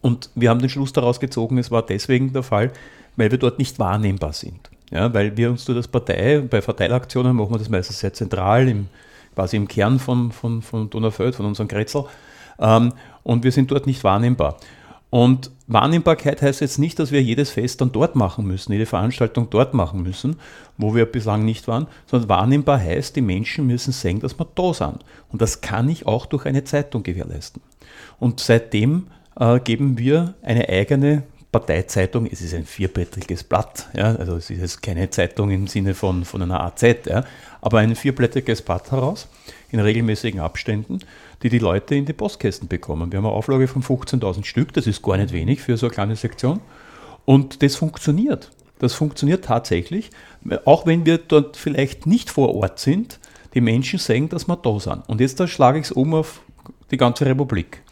Und 0.00 0.30
wir 0.34 0.50
haben 0.50 0.60
den 0.60 0.70
Schluss 0.70 0.92
daraus 0.92 1.20
gezogen, 1.20 1.58
es 1.58 1.70
war 1.70 1.84
deswegen 1.84 2.32
der 2.32 2.42
Fall, 2.42 2.72
weil 3.16 3.30
wir 3.30 3.38
dort 3.38 3.58
nicht 3.58 3.78
wahrnehmbar 3.78 4.32
sind. 4.32 4.71
Ja, 4.92 5.12
weil 5.14 5.34
wir 5.36 5.50
uns 5.50 5.64
durch 5.64 5.78
das 5.78 5.88
Partei, 5.88 6.40
bei 6.40 6.60
Verteilaktionen 6.60 7.34
machen 7.34 7.50
wir 7.50 7.58
das 7.58 7.70
meistens 7.70 8.00
sehr 8.00 8.12
zentral, 8.12 8.68
im, 8.68 8.88
quasi 9.34 9.56
im 9.56 9.66
Kern 9.66 9.98
von, 9.98 10.32
von, 10.32 10.60
von 10.60 10.90
Donaufeld, 10.90 11.34
von 11.34 11.46
unserem 11.46 11.66
Kretzel. 11.66 12.04
Ähm, 12.58 12.92
und 13.22 13.42
wir 13.42 13.52
sind 13.52 13.70
dort 13.70 13.86
nicht 13.86 14.04
wahrnehmbar. 14.04 14.58
Und 15.08 15.50
Wahrnehmbarkeit 15.66 16.42
heißt 16.42 16.60
jetzt 16.60 16.78
nicht, 16.78 16.98
dass 16.98 17.10
wir 17.10 17.22
jedes 17.22 17.50
Fest 17.50 17.80
dann 17.80 17.92
dort 17.92 18.16
machen 18.16 18.46
müssen, 18.46 18.72
jede 18.72 18.86
Veranstaltung 18.86 19.48
dort 19.48 19.72
machen 19.72 20.02
müssen, 20.02 20.36
wo 20.76 20.94
wir 20.94 21.06
bislang 21.06 21.44
nicht 21.44 21.68
waren, 21.68 21.86
sondern 22.06 22.28
wahrnehmbar 22.28 22.78
heißt, 22.78 23.16
die 23.16 23.22
Menschen 23.22 23.66
müssen 23.66 23.92
sehen, 23.92 24.20
dass 24.20 24.38
wir 24.38 24.46
da 24.54 24.74
sind. 24.74 25.04
Und 25.30 25.40
das 25.40 25.62
kann 25.62 25.88
ich 25.88 26.06
auch 26.06 26.26
durch 26.26 26.44
eine 26.44 26.64
Zeitung 26.64 27.02
gewährleisten. 27.02 27.62
Und 28.18 28.40
seitdem 28.40 29.06
äh, 29.38 29.58
geben 29.60 29.96
wir 29.96 30.34
eine 30.42 30.68
eigene 30.68 31.22
Parteizeitung, 31.52 32.26
es 32.26 32.40
ist 32.40 32.54
ein 32.54 32.64
vierblättriges 32.64 33.44
Blatt, 33.44 33.88
ja, 33.94 34.16
also 34.16 34.36
es 34.36 34.50
ist 34.50 34.82
keine 34.82 35.10
Zeitung 35.10 35.50
im 35.50 35.66
Sinne 35.68 35.94
von, 35.94 36.24
von 36.24 36.42
einer 36.42 36.60
AZ, 36.60 36.82
ja, 37.06 37.24
aber 37.60 37.78
ein 37.78 37.94
vierblättriges 37.94 38.62
Blatt 38.62 38.90
heraus 38.90 39.28
in 39.70 39.78
regelmäßigen 39.78 40.40
Abständen 40.40 41.00
die 41.42 41.48
die 41.48 41.58
Leute 41.58 41.94
in 41.94 42.04
die 42.04 42.12
Postkästen 42.12 42.68
bekommen. 42.68 43.10
Wir 43.10 43.18
haben 43.18 43.26
eine 43.26 43.34
Auflage 43.34 43.66
von 43.66 43.82
15.000 43.82 44.44
Stück, 44.44 44.72
das 44.72 44.86
ist 44.86 45.02
gar 45.02 45.16
nicht 45.16 45.32
wenig 45.32 45.60
für 45.60 45.76
so 45.76 45.86
eine 45.86 45.94
kleine 45.94 46.16
Sektion. 46.16 46.60
Und 47.24 47.62
das 47.62 47.76
funktioniert. 47.76 48.50
Das 48.78 48.94
funktioniert 48.94 49.44
tatsächlich, 49.44 50.10
auch 50.64 50.86
wenn 50.86 51.06
wir 51.06 51.18
dort 51.18 51.56
vielleicht 51.56 52.06
nicht 52.06 52.30
vor 52.30 52.54
Ort 52.54 52.78
sind. 52.78 53.20
Die 53.54 53.60
Menschen 53.60 53.98
sagen, 53.98 54.28
dass 54.28 54.48
wir 54.48 54.56
da 54.56 54.80
sind. 54.80 55.08
Und 55.08 55.20
jetzt 55.20 55.38
da 55.38 55.46
schlage 55.46 55.78
ich 55.78 55.86
es 55.86 55.92
um 55.92 56.14
auf 56.14 56.40
die 56.90 56.96
ganze 56.96 57.26
Republik. 57.26 57.82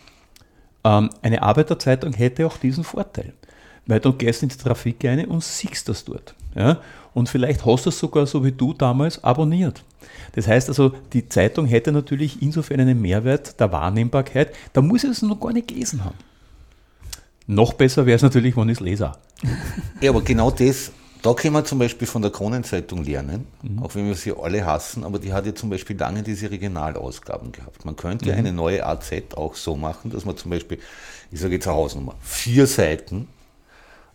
Ähm, 0.84 1.10
eine 1.22 1.42
Arbeiterzeitung 1.42 2.12
hätte 2.12 2.46
auch 2.46 2.56
diesen 2.56 2.82
Vorteil, 2.82 3.34
weil 3.90 4.00
du 4.00 4.12
gehst 4.12 4.42
in 4.42 4.48
die 4.48 4.56
Trafik 4.56 5.04
rein 5.04 5.26
und 5.26 5.42
siehst 5.42 5.88
das 5.88 6.04
dort. 6.04 6.34
Ja? 6.54 6.80
Und 7.12 7.28
vielleicht 7.28 7.66
hast 7.66 7.86
du 7.86 7.90
es 7.90 7.98
sogar 7.98 8.26
so 8.26 8.44
wie 8.44 8.52
du 8.52 8.72
damals 8.72 9.22
abonniert. 9.22 9.82
Das 10.32 10.46
heißt 10.46 10.68
also, 10.68 10.92
die 11.12 11.28
Zeitung 11.28 11.66
hätte 11.66 11.92
natürlich 11.92 12.40
insofern 12.40 12.80
einen 12.80 13.00
Mehrwert 13.00 13.58
der 13.58 13.72
Wahrnehmbarkeit. 13.72 14.54
Da 14.72 14.80
muss 14.80 15.04
ich 15.04 15.10
es 15.10 15.22
noch 15.22 15.40
gar 15.40 15.52
nicht 15.52 15.68
gelesen 15.68 16.04
haben. 16.04 16.16
Noch 17.46 17.72
besser 17.72 18.06
wäre 18.06 18.16
es 18.16 18.22
natürlich, 18.22 18.56
wenn 18.56 18.68
ich 18.68 18.78
es 18.78 18.80
lese. 18.80 19.12
Ja, 20.00 20.10
aber 20.10 20.22
genau 20.22 20.52
das, 20.52 20.92
da 21.22 21.34
können 21.34 21.54
wir 21.54 21.64
zum 21.64 21.80
Beispiel 21.80 22.06
von 22.06 22.22
der 22.22 22.30
Kronenzeitung 22.30 23.04
lernen, 23.04 23.46
mhm. 23.62 23.82
auch 23.82 23.94
wenn 23.94 24.06
wir 24.06 24.14
sie 24.14 24.32
alle 24.32 24.64
hassen, 24.64 25.02
aber 25.02 25.18
die 25.18 25.32
hat 25.32 25.46
ja 25.46 25.54
zum 25.54 25.68
Beispiel 25.68 25.98
lange 25.98 26.22
diese 26.22 26.50
Regionalausgaben 26.50 27.50
gehabt. 27.50 27.84
Man 27.84 27.96
könnte 27.96 28.30
mhm. 28.30 28.38
eine 28.38 28.52
neue 28.52 28.86
AZ 28.86 29.10
auch 29.34 29.56
so 29.56 29.76
machen, 29.76 30.10
dass 30.10 30.24
man 30.24 30.36
zum 30.36 30.52
Beispiel, 30.52 30.78
ich 31.32 31.40
sage 31.40 31.54
jetzt 31.54 31.66
eine 31.66 31.76
Hausnummer, 31.76 32.14
vier 32.20 32.68
Seiten 32.68 33.26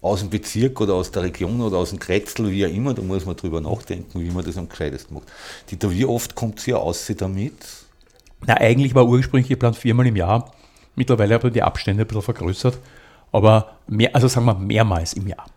aus 0.06 0.20
dem 0.20 0.30
Bezirk 0.30 0.80
oder 0.82 0.94
aus 0.94 1.10
der 1.10 1.24
Region 1.24 1.60
oder 1.62 1.78
aus 1.78 1.90
dem 1.90 1.98
Kretzel, 1.98 2.52
wie 2.52 2.64
auch 2.66 2.70
immer, 2.70 2.94
da 2.94 3.02
muss 3.02 3.26
man 3.26 3.36
drüber 3.36 3.60
nachdenken, 3.60 4.22
wie 4.22 4.30
man 4.30 4.46
das 4.46 4.56
am 4.56 4.70
gescheitesten 4.70 5.16
macht. 5.16 5.26
Dieter, 5.72 5.90
wie 5.90 6.06
oft 6.06 6.36
kommt 6.36 6.60
sie 6.60 6.76
aus 6.76 7.12
damit? 7.18 7.54
Na, 8.46 8.56
eigentlich 8.56 8.94
war 8.94 9.08
ursprünglich 9.08 9.50
geplant 9.50 9.76
viermal 9.78 10.06
im 10.06 10.16
Jahr. 10.16 10.52
Mittlerweile 10.96 11.34
habe 11.34 11.48
ich 11.48 11.54
die 11.54 11.64
Abstände 11.64 12.04
ein 12.04 12.08
bisschen 12.08 12.22
vergrößert, 12.22 12.78
aber 13.32 13.78
mehr, 13.88 14.16
also 14.16 14.28
sagen 14.28 14.46
wir 14.46 14.54
mehrmals 14.54 15.14
im 15.14 15.28
Jahr. 15.28 15.48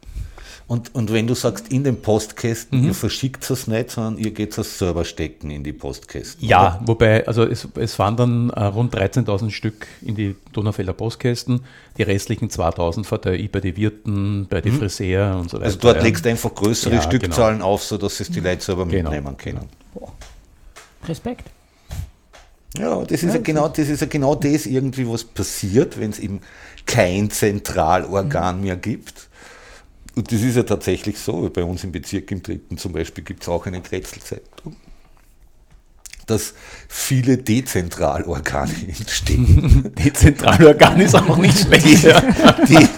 Und, 0.68 0.94
und 0.94 1.10
wenn 1.14 1.26
du 1.26 1.34
sagst, 1.34 1.72
in 1.72 1.82
den 1.82 2.02
Postkästen, 2.02 2.82
mhm. 2.82 2.88
ihr 2.88 2.94
verschickt 2.94 3.50
es 3.50 3.68
nicht, 3.68 3.90
sondern 3.90 4.18
ihr 4.18 4.32
geht 4.32 4.56
es 4.56 4.78
selber 4.78 5.06
stecken 5.06 5.50
in 5.50 5.64
die 5.64 5.72
Postkästen. 5.72 6.46
Ja, 6.46 6.76
oder? 6.76 6.88
wobei, 6.88 7.26
also 7.26 7.42
es, 7.44 7.66
es 7.74 7.98
waren 7.98 8.18
dann 8.18 8.50
äh, 8.50 8.64
rund 8.64 8.94
13.000 8.94 9.50
Stück 9.50 9.86
in 10.02 10.14
die 10.14 10.36
Donaufelder 10.52 10.92
Postkästen, 10.92 11.64
die 11.96 12.02
restlichen 12.02 12.50
2.000 12.50 13.04
verteile 13.04 13.38
ich 13.38 13.50
bei 13.50 13.60
den 13.60 13.78
Wirten, 13.78 14.46
bei 14.46 14.60
den 14.60 14.74
mhm. 14.74 14.80
Friseur 14.80 15.38
und 15.38 15.48
so 15.48 15.56
weiter. 15.56 15.64
Also 15.64 15.78
dort 15.78 16.02
legst 16.02 16.26
du 16.26 16.28
einfach 16.28 16.54
größere 16.54 16.96
ja, 16.96 17.00
Stückzahlen 17.00 17.60
genau. 17.60 17.70
auf, 17.70 17.82
sodass 17.82 18.20
es 18.20 18.30
die 18.30 18.40
Leute 18.40 18.62
selber 18.62 18.84
genau. 18.84 19.10
mitnehmen 19.10 19.38
können. 19.38 19.70
Boah. 19.94 20.12
Respekt. 21.08 21.44
Ja, 22.76 23.02
das 23.04 23.22
ist 23.22 23.30
ja, 23.30 23.36
ja 23.36 23.40
genau, 23.40 23.68
das 23.68 23.88
ist 23.88 24.02
ja 24.02 24.06
genau 24.06 24.34
das 24.34 24.66
irgendwie, 24.66 25.08
was 25.08 25.24
passiert, 25.24 25.98
wenn 25.98 26.10
es 26.10 26.18
eben 26.18 26.42
kein 26.84 27.30
Zentralorgan 27.30 28.58
mhm. 28.58 28.64
mehr 28.64 28.76
gibt 28.76 29.27
und 30.18 30.32
das 30.32 30.42
ist 30.42 30.56
ja 30.56 30.64
tatsächlich 30.64 31.16
so, 31.16 31.48
bei 31.48 31.62
uns 31.62 31.84
im 31.84 31.92
Bezirk 31.92 32.32
im 32.32 32.42
Dritten 32.42 32.76
zum 32.76 32.92
Beispiel 32.92 33.22
gibt 33.22 33.44
es 33.44 33.48
auch 33.48 33.64
eine 33.66 33.80
Kretzelzeitung, 33.80 34.74
dass 36.26 36.54
viele 36.88 37.38
Dezentralorgane 37.38 38.74
entstehen. 38.88 39.92
Dezentralorgan 39.96 41.00
ist 41.00 41.14
auch 41.14 41.36
nicht 41.36 41.56
schlecht. 41.56 42.04
Die, 42.68 42.88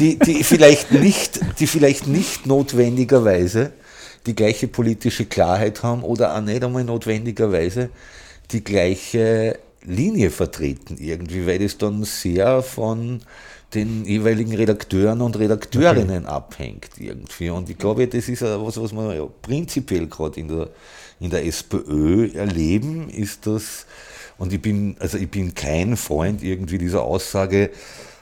die, 0.00 0.18
die, 0.18 0.42
vielleicht 0.42 0.90
nicht, 0.90 1.38
die 1.60 1.68
vielleicht 1.68 2.08
nicht 2.08 2.44
notwendigerweise 2.46 3.72
die 4.26 4.34
gleiche 4.34 4.66
politische 4.66 5.26
Klarheit 5.26 5.84
haben 5.84 6.02
oder 6.02 6.34
auch 6.34 6.40
nicht 6.40 6.64
einmal 6.64 6.82
notwendigerweise 6.82 7.90
die 8.50 8.64
gleiche 8.64 9.60
Linie 9.84 10.30
vertreten 10.30 10.96
irgendwie, 10.98 11.46
weil 11.46 11.60
das 11.60 11.78
dann 11.78 12.02
sehr 12.02 12.64
von 12.64 13.20
den 13.74 14.04
jeweiligen 14.04 14.54
Redakteuren 14.54 15.20
und 15.20 15.38
Redakteurinnen 15.38 16.24
okay. 16.24 16.34
abhängt 16.34 16.90
irgendwie. 16.98 17.50
Und 17.50 17.68
ich 17.68 17.76
glaube, 17.76 18.06
das 18.08 18.28
ist 18.28 18.42
was, 18.42 18.80
was 18.80 18.92
wir 18.92 19.14
ja 19.14 19.26
prinzipiell 19.42 20.06
gerade 20.06 20.40
in 20.40 20.48
der, 20.48 20.70
in 21.20 21.30
der 21.30 21.44
SPÖ 21.44 22.30
erleben, 22.32 23.10
ist 23.10 23.46
das, 23.46 23.86
und 24.38 24.52
ich 24.52 24.62
bin, 24.62 24.96
also 25.00 25.18
ich 25.18 25.30
bin 25.30 25.54
kein 25.54 25.96
Freund 25.96 26.42
irgendwie 26.42 26.78
dieser 26.78 27.02
Aussage, 27.02 27.70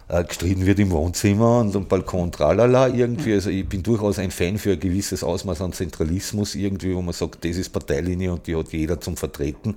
äh, 0.09 0.23
gestritten 0.23 0.67
wird 0.67 0.79
im 0.79 0.91
Wohnzimmer 0.91 1.61
und 1.61 1.75
am 1.75 1.87
Balkon 1.87 2.31
tralala 2.31 2.89
irgendwie. 2.89 3.35
Also 3.35 3.51
ich 3.51 3.69
bin 3.69 3.83
durchaus 3.83 4.19
ein 4.19 4.31
Fan 4.31 4.59
für 4.59 4.73
ein 4.73 4.81
gewisses 4.81 5.25
Ausmaß 5.25 5.61
an 5.63 5.73
Zentralismus 5.73 6.55
irgendwie, 6.55 6.95
wo 6.95 7.03
man 7.03 7.13
sagt, 7.13 7.45
das 7.45 7.57
ist 7.57 7.71
Parteilinie 7.71 8.33
und 8.33 8.47
die 8.47 8.55
hat 8.55 8.73
jeder 8.73 9.01
zum 9.01 9.17
Vertreten. 9.17 9.77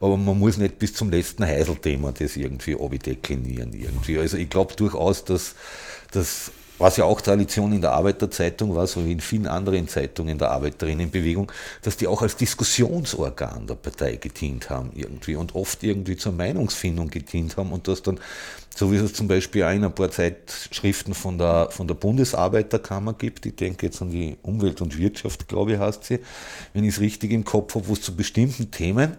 Aber 0.00 0.16
man 0.16 0.38
muss 0.38 0.56
nicht 0.56 0.78
bis 0.78 0.94
zum 0.94 1.10
letzten 1.10 1.44
Heiselthema 1.44 2.12
das 2.12 2.36
irgendwie 2.36 2.98
deklinieren 2.98 3.72
irgendwie. 3.72 4.18
Also 4.18 4.36
ich 4.36 4.50
glaube 4.50 4.74
durchaus, 4.74 5.24
dass, 5.24 5.54
dass 6.10 6.50
was 6.78 6.96
ja 6.96 7.04
auch 7.04 7.20
Tradition 7.20 7.72
in 7.72 7.80
der 7.80 7.92
Arbeiterzeitung 7.92 8.74
war, 8.74 8.86
so 8.86 9.04
wie 9.04 9.12
in 9.12 9.20
vielen 9.20 9.46
anderen 9.46 9.88
Zeitungen 9.88 10.38
der 10.38 10.50
Arbeiterinnenbewegung, 10.50 11.50
dass 11.82 11.96
die 11.96 12.06
auch 12.06 12.22
als 12.22 12.36
Diskussionsorgan 12.36 13.66
der 13.66 13.74
Partei 13.74 14.16
gedient 14.16 14.70
haben 14.70 14.90
irgendwie 14.94 15.34
und 15.34 15.54
oft 15.54 15.82
irgendwie 15.82 16.16
zur 16.16 16.32
Meinungsfindung 16.32 17.10
gedient 17.10 17.56
haben. 17.56 17.72
Und 17.72 17.88
das 17.88 18.02
dann, 18.02 18.20
so 18.74 18.92
wie 18.92 18.96
es 18.96 19.12
zum 19.12 19.28
Beispiel 19.28 19.64
auch 19.64 19.72
in 19.72 19.84
ein 19.84 19.94
paar 19.94 20.10
Zeitschriften 20.10 21.14
von 21.14 21.38
der, 21.38 21.68
von 21.70 21.88
der 21.88 21.94
Bundesarbeiterkammer 21.94 23.14
gibt, 23.14 23.46
ich 23.46 23.56
denke 23.56 23.86
jetzt 23.86 24.00
an 24.00 24.10
die 24.10 24.36
Umwelt 24.42 24.80
und 24.80 24.96
Wirtschaft, 24.98 25.48
glaube 25.48 25.72
ich, 25.72 25.78
heißt 25.78 26.04
sie, 26.04 26.20
wenn 26.74 26.84
ich 26.84 26.94
es 26.94 27.00
richtig 27.00 27.32
im 27.32 27.44
Kopf 27.44 27.74
habe, 27.74 27.88
wo 27.88 27.94
es 27.94 28.02
zu 28.02 28.14
bestimmten 28.14 28.70
Themen 28.70 29.16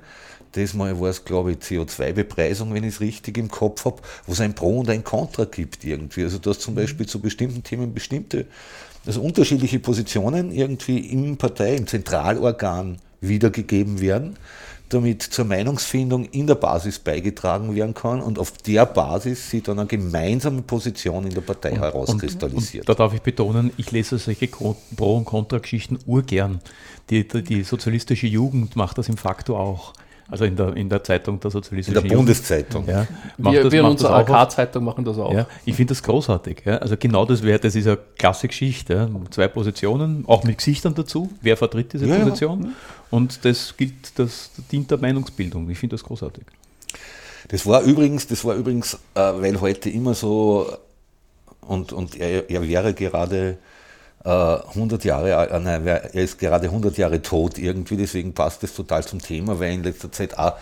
Diesmal 0.56 1.00
war 1.00 1.10
es, 1.10 1.26
glaube 1.26 1.52
ich, 1.52 1.58
CO2-Bepreisung, 1.60 2.74
wenn 2.74 2.84
ich 2.84 2.96
es 2.96 3.02
richtig 3.02 3.38
im 3.38 3.50
Kopf 3.50 3.86
habe, 3.86 4.02
wo 4.26 4.34
es 4.34 4.42
ein 4.42 4.56
Pro 4.56 4.80
und 4.80 4.90
ein 4.90 5.04
Contra 5.04 5.46
gibt 5.46 5.84
irgendwie. 5.84 6.24
Also 6.24 6.40
dass 6.40 6.60
zum 6.60 6.74
mhm. 6.74 6.80
Beispiel 6.80 7.06
zu 7.06 7.20
bestimmten 7.20 7.64
Themen 7.64 7.94
bestimmte, 7.94 8.46
also 9.06 9.22
unterschiedliche 9.22 9.80
Positionen 9.80 10.52
irgendwie 10.52 11.00
im 11.00 11.38
Partei, 11.38 11.76
im 11.76 11.88
Zentralorgan 11.88 12.98
wiedergegeben 13.22 14.00
werden, 14.02 14.38
damit 14.90 15.22
zur 15.22 15.46
Meinungsfindung 15.46 16.26
in 16.26 16.48
der 16.48 16.56
Basis 16.56 16.98
beigetragen 16.98 17.76
werden 17.76 17.94
kann 17.94 18.22
und 18.22 18.40
auf 18.40 18.52
der 18.54 18.86
Basis 18.88 19.52
sich 19.52 19.64
dann 19.64 19.78
eine 19.78 19.88
gemeinsame 19.88 20.64
Position 20.64 21.26
in 21.26 21.34
der 21.34 21.42
Partei 21.42 21.72
und, 21.72 21.80
herauskristallisiert. 21.80 22.86
Und, 22.86 22.90
und 22.90 23.00
da 23.00 23.04
darf 23.04 23.14
ich 23.14 23.22
betonen, 23.22 23.72
ich 23.78 23.92
lese 23.92 24.18
solche 24.18 24.48
Pro- 24.48 24.76
und 24.98 25.26
Contra-Geschichten 25.26 26.00
urgern. 26.08 26.60
Die, 27.10 27.28
die, 27.28 27.44
die 27.44 27.64
sozialistische 27.64 28.28
Jugend 28.28 28.76
macht 28.76 28.98
das 28.98 29.10
im 29.10 29.18
Faktor 29.18 29.60
auch. 29.60 29.94
Also 30.32 30.46
in 30.46 30.56
der, 30.56 30.76
in 30.76 30.90
der 30.90 31.04
Zeitung 31.04 31.40
der 31.40 31.50
Sozialistischen 31.50 32.04
In 32.04 32.08
der 32.08 32.16
Bundeszeitung. 32.16 32.88
Ja, 32.88 33.08
wir 33.38 33.64
das, 33.64 33.72
wir 33.72 33.80
in 33.80 33.86
unserer 33.88 34.18
AK-Zeitung 34.18 34.84
machen 34.84 35.04
das 35.04 35.18
auch. 35.18 35.34
Ja, 35.34 35.48
ich 35.66 35.76
finde 35.76 35.92
das 35.92 36.04
großartig. 36.04 36.62
Ja. 36.66 36.78
Also 36.78 36.98
genau 36.98 37.26
das 37.26 37.42
wäre, 37.42 37.58
das 37.60 37.76
ist 37.76 37.88
eine 37.88 37.98
klasse 38.18 38.48
Geschichte. 38.48 38.94
Ja. 38.94 39.10
Zwei 39.32 39.48
Positionen, 39.48 40.24
auch 40.28 40.44
mit 40.44 40.60
Gesichtern 40.60 40.94
dazu. 40.94 41.30
Wer 41.42 41.58
vertritt 41.58 41.94
diese 41.94 42.06
ja, 42.06 42.20
Position? 42.20 42.74
Und 43.10 43.44
das 43.44 43.76
gilt, 43.76 44.20
das 44.20 44.52
dient 44.72 44.92
der 44.92 45.00
Meinungsbildung. 45.00 45.68
Ich 45.70 45.80
finde 45.80 45.96
das 45.96 46.04
großartig. 46.04 46.44
Das 47.48 47.66
war 47.66 47.82
übrigens, 47.82 48.28
das 48.28 48.46
war 48.46 48.56
übrigens, 48.56 48.96
äh, 49.16 49.20
weil 49.20 49.60
heute 49.62 49.90
immer 49.90 50.14
so, 50.14 50.72
und, 51.62 51.92
und 51.92 52.16
er, 52.20 52.50
er 52.50 52.68
wäre 52.68 52.94
gerade 52.94 53.58
100 54.24 55.06
äh, 55.06 55.08
Jahre, 55.08 55.50
äh, 55.50 55.60
nein, 55.60 55.88
er 55.88 56.14
ist 56.14 56.38
gerade 56.38 56.68
100 56.68 56.98
Jahre 56.98 57.22
tot 57.22 57.58
irgendwie, 57.58 57.96
deswegen 57.96 58.34
passt 58.34 58.64
das 58.64 58.74
total 58.74 59.04
zum 59.06 59.20
Thema, 59.20 59.60
weil 59.60 59.74
in 59.74 59.84
letzter 59.84 60.12
Zeit 60.12 60.38
auch 60.38 60.54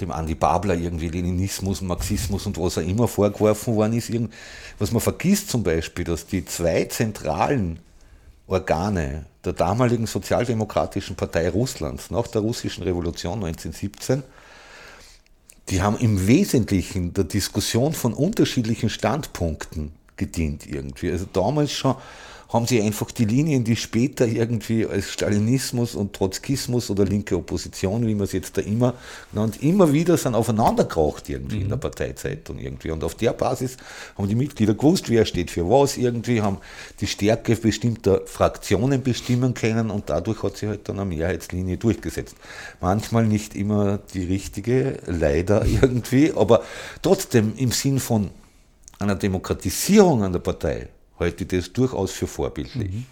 dem 0.00 0.10
Andi 0.10 0.34
Babler 0.34 0.74
irgendwie 0.74 1.08
Leninismus, 1.08 1.80
Marxismus 1.80 2.46
und 2.46 2.58
was 2.58 2.78
auch 2.78 2.82
immer 2.82 3.06
vorgeworfen 3.06 3.76
worden 3.76 3.92
ist. 3.92 4.10
Was 4.80 4.90
man 4.90 5.00
vergisst 5.00 5.50
zum 5.50 5.62
Beispiel, 5.62 6.04
dass 6.04 6.26
die 6.26 6.44
zwei 6.44 6.84
zentralen 6.86 7.78
Organe 8.48 9.26
der 9.44 9.52
damaligen 9.52 10.06
Sozialdemokratischen 10.06 11.14
Partei 11.14 11.48
Russlands 11.48 12.10
nach 12.10 12.26
der 12.26 12.40
russischen 12.40 12.82
Revolution 12.82 13.44
1917, 13.44 14.24
die 15.68 15.80
haben 15.80 15.96
im 15.98 16.26
Wesentlichen 16.26 17.14
der 17.14 17.24
Diskussion 17.24 17.92
von 17.92 18.12
unterschiedlichen 18.12 18.90
Standpunkten 18.90 19.92
gedient 20.16 20.66
irgendwie. 20.66 21.10
Also 21.10 21.26
damals 21.32 21.72
schon 21.72 21.94
haben 22.54 22.68
sie 22.68 22.80
einfach 22.80 23.10
die 23.10 23.24
Linien, 23.24 23.64
die 23.64 23.74
später 23.74 24.28
irgendwie 24.28 24.86
als 24.86 25.10
Stalinismus 25.10 25.96
und 25.96 26.12
Trotzkismus 26.12 26.88
oder 26.88 27.04
linke 27.04 27.36
Opposition, 27.36 28.06
wie 28.06 28.14
man 28.14 28.26
es 28.26 28.32
jetzt 28.32 28.56
da 28.56 28.62
immer 28.62 28.94
genannt, 29.32 29.60
immer 29.60 29.92
wieder 29.92 30.16
sind 30.16 30.36
aufeinandergekracht 30.36 31.28
irgendwie 31.28 31.56
mhm. 31.56 31.62
in 31.62 31.68
der 31.70 31.78
mhm. 31.78 31.80
Parteizeitung 31.80 32.60
irgendwie. 32.60 32.92
Und 32.92 33.02
auf 33.02 33.16
der 33.16 33.32
Basis 33.32 33.76
haben 34.16 34.28
die 34.28 34.36
Mitglieder 34.36 34.74
gewusst, 34.74 35.10
wer 35.10 35.26
steht 35.26 35.50
für 35.50 35.68
was 35.68 35.96
irgendwie, 35.96 36.42
haben 36.42 36.58
die 37.00 37.08
Stärke 37.08 37.56
bestimmter 37.56 38.20
Fraktionen 38.24 39.02
bestimmen 39.02 39.54
können 39.54 39.90
und 39.90 40.08
dadurch 40.08 40.44
hat 40.44 40.56
sich 40.56 40.68
halt 40.68 40.88
dann 40.88 41.00
eine 41.00 41.06
Mehrheitslinie 41.06 41.76
durchgesetzt. 41.76 42.36
Manchmal 42.80 43.26
nicht 43.26 43.56
immer 43.56 43.98
die 44.14 44.26
richtige, 44.26 45.00
leider 45.06 45.66
irgendwie, 45.82 46.32
aber 46.32 46.62
trotzdem 47.02 47.54
im 47.56 47.72
Sinn 47.72 47.98
von 47.98 48.30
einer 49.00 49.16
Demokratisierung 49.16 50.22
an 50.22 50.32
der 50.32 50.38
Partei 50.38 50.88
halte 51.18 51.46
das 51.46 51.72
durchaus 51.72 52.12
für 52.12 52.26
vorbildlich. 52.26 52.90
Mhm. 52.90 53.06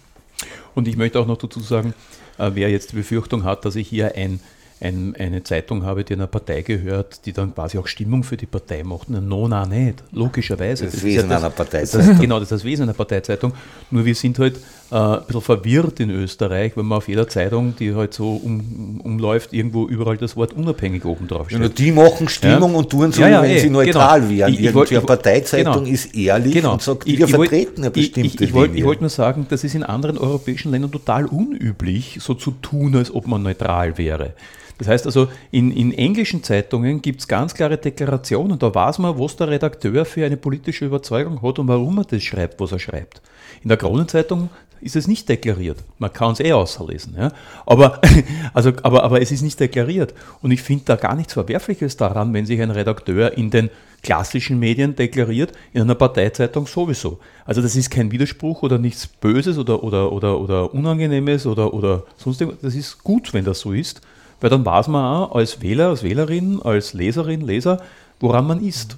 Und 0.75 0.87
ich 0.87 0.97
möchte 0.97 1.19
auch 1.19 1.27
noch 1.27 1.37
dazu 1.37 1.59
sagen, 1.59 1.93
äh, 2.37 2.51
wer 2.53 2.69
jetzt 2.69 2.91
die 2.91 2.95
Befürchtung 2.97 3.43
hat, 3.43 3.65
dass 3.65 3.75
ich 3.75 3.87
hier 3.87 4.15
ein, 4.15 4.39
ein, 4.83 5.15
eine 5.17 5.43
Zeitung 5.43 5.83
habe, 5.83 6.03
die 6.03 6.13
einer 6.13 6.27
Partei 6.27 6.61
gehört, 6.61 7.25
die 7.25 7.31
dann 7.31 7.53
quasi 7.53 7.77
auch 7.77 7.87
Stimmung 7.87 8.23
für 8.23 8.35
die 8.35 8.45
Partei 8.45 8.83
macht. 8.83 9.09
Na, 9.09 9.21
no, 9.21 9.47
na, 9.47 9.65
nicht. 9.65 10.03
Logischerweise. 10.11 10.85
Das, 10.85 10.95
das 10.95 11.03
Wesen 11.03 11.29
ja 11.29 11.35
das, 11.35 11.43
einer 11.43 11.49
Parteizeitung. 11.51 12.09
Das, 12.09 12.19
genau, 12.19 12.35
das 12.35 12.43
ist 12.43 12.51
das 12.51 12.63
Wesen 12.65 12.83
einer 12.83 12.93
Parteizeitung. 12.93 13.53
Nur 13.91 14.03
wir 14.03 14.13
sind 14.13 14.37
halt 14.39 14.57
äh, 14.91 14.95
ein 14.95 15.21
bisschen 15.25 15.41
verwirrt 15.41 15.99
in 16.01 16.09
Österreich, 16.09 16.75
wenn 16.75 16.85
man 16.85 16.97
auf 16.97 17.07
jeder 17.07 17.27
Zeitung, 17.27 17.75
die 17.77 17.95
halt 17.95 18.13
so 18.13 18.35
um, 18.43 18.99
umläuft, 19.03 19.53
irgendwo 19.53 19.87
überall 19.87 20.17
das 20.17 20.35
Wort 20.35 20.53
unabhängig 20.53 21.05
oben 21.05 21.27
drauf 21.27 21.49
steht. 21.49 21.61
Ja, 21.61 21.67
die 21.69 21.91
machen 21.91 22.27
Stimmung 22.27 22.73
ja? 22.73 22.77
und 22.77 22.89
tun 22.89 23.11
so, 23.13 23.21
ja, 23.21 23.29
ja, 23.29 23.41
wenn 23.41 23.51
ey, 23.51 23.59
sie 23.59 23.67
genau. 23.67 23.79
neutral 23.79 24.19
genau. 24.19 24.31
wären. 24.31 24.53
Ich, 24.53 24.59
Irgendwie 24.61 24.97
eine 24.97 25.05
Parteizeitung 25.05 25.85
genau. 25.85 25.93
ist 25.93 26.13
ehrlich 26.13 26.53
genau. 26.53 26.73
und 26.73 26.81
sagt, 26.81 27.05
wir 27.05 27.19
ich, 27.19 27.29
vertreten 27.29 27.81
eine 27.81 27.91
bestimmte 27.91 28.43
Ich, 28.43 28.49
ich, 28.49 28.53
wollte 28.53 28.83
wollt 28.83 29.01
nur 29.01 29.09
sagen, 29.09 29.45
das 29.49 29.63
ist 29.63 29.75
in 29.75 29.83
anderen 29.83 30.17
europäischen 30.17 30.71
Ländern 30.71 30.91
total 30.91 31.25
unüblich, 31.25 32.17
so 32.19 32.33
zu 32.33 32.51
tun, 32.51 32.95
als 32.95 33.13
ob 33.13 33.27
man 33.27 33.41
neutral 33.43 33.97
wäre. 33.97 34.33
Das 34.77 34.87
heißt 34.87 35.05
also, 35.05 35.27
in, 35.51 35.71
in 35.71 35.93
englischen 35.93 36.43
Zeitungen 36.43 37.01
gibt 37.01 37.21
es 37.21 37.27
ganz 37.27 37.53
klare 37.53 37.77
Deklarationen. 37.77 38.59
Da 38.59 38.73
weiß 38.73 38.99
man, 38.99 39.17
was 39.19 39.35
der 39.35 39.49
Redakteur 39.49 40.05
für 40.05 40.25
eine 40.25 40.37
politische 40.37 40.85
Überzeugung 40.85 41.41
hat 41.41 41.59
und 41.59 41.67
warum 41.67 41.99
er 41.99 42.05
das 42.05 42.23
schreibt, 42.23 42.59
was 42.59 42.71
er 42.71 42.79
schreibt. 42.79 43.21
In 43.63 43.69
der 43.69 43.77
Kronenzeitung 43.77 44.49
ist 44.83 44.95
es 44.95 45.07
nicht 45.07 45.29
deklariert. 45.29 45.77
Man 45.97 46.11
kann 46.11 46.33
es 46.33 46.39
eh 46.39 46.51
auslesen. 46.51 47.15
Ja? 47.17 47.31
Aber, 47.65 48.01
also, 48.53 48.73
aber, 48.83 49.03
aber 49.03 49.21
es 49.21 49.31
ist 49.31 49.41
nicht 49.41 49.59
deklariert. 49.59 50.13
Und 50.41 50.51
ich 50.51 50.61
finde 50.61 50.83
da 50.85 50.95
gar 50.95 51.15
nichts 51.15 51.33
Verwerfliches 51.33 51.97
daran, 51.97 52.33
wenn 52.33 52.45
sich 52.45 52.61
ein 52.61 52.71
Redakteur 52.71 53.37
in 53.37 53.49
den 53.49 53.69
klassischen 54.01 54.59
Medien 54.59 54.95
deklariert, 54.95 55.53
in 55.71 55.81
einer 55.81 55.95
Parteizeitung 55.95 56.67
sowieso. 56.67 57.19
Also 57.45 57.61
das 57.61 57.75
ist 57.77 57.89
kein 57.89 58.11
Widerspruch 58.11 58.61
oder 58.61 58.77
nichts 58.77 59.07
Böses 59.07 59.57
oder, 59.57 59.81
oder, 59.81 60.11
oder, 60.11 60.39
oder 60.39 60.73
Unangenehmes 60.73 61.45
oder, 61.45 61.73
oder 61.73 62.03
sonst 62.17 62.41
irgendwas. 62.41 62.61
Das 62.61 62.75
ist 62.75 63.01
gut, 63.03 63.33
wenn 63.33 63.45
das 63.45 63.61
so 63.61 63.71
ist, 63.71 64.01
weil 64.43 64.49
dann 64.49 64.65
weiß 64.65 64.89
man 64.89 65.05
auch 65.05 65.35
als 65.35 65.61
Wähler, 65.61 65.87
als 65.87 66.03
Wählerin, 66.03 66.61
als 66.61 66.93
Leserin, 66.93 67.39
Leser, 67.39 67.77
woran 68.19 68.45
man 68.45 68.61
ist. 68.61 68.97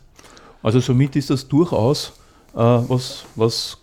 Also 0.64 0.80
somit 0.80 1.16
ist 1.16 1.30
das 1.30 1.48
durchaus 1.48 2.14
äh, 2.56 2.58
was, 2.58 3.25
was 3.36 3.78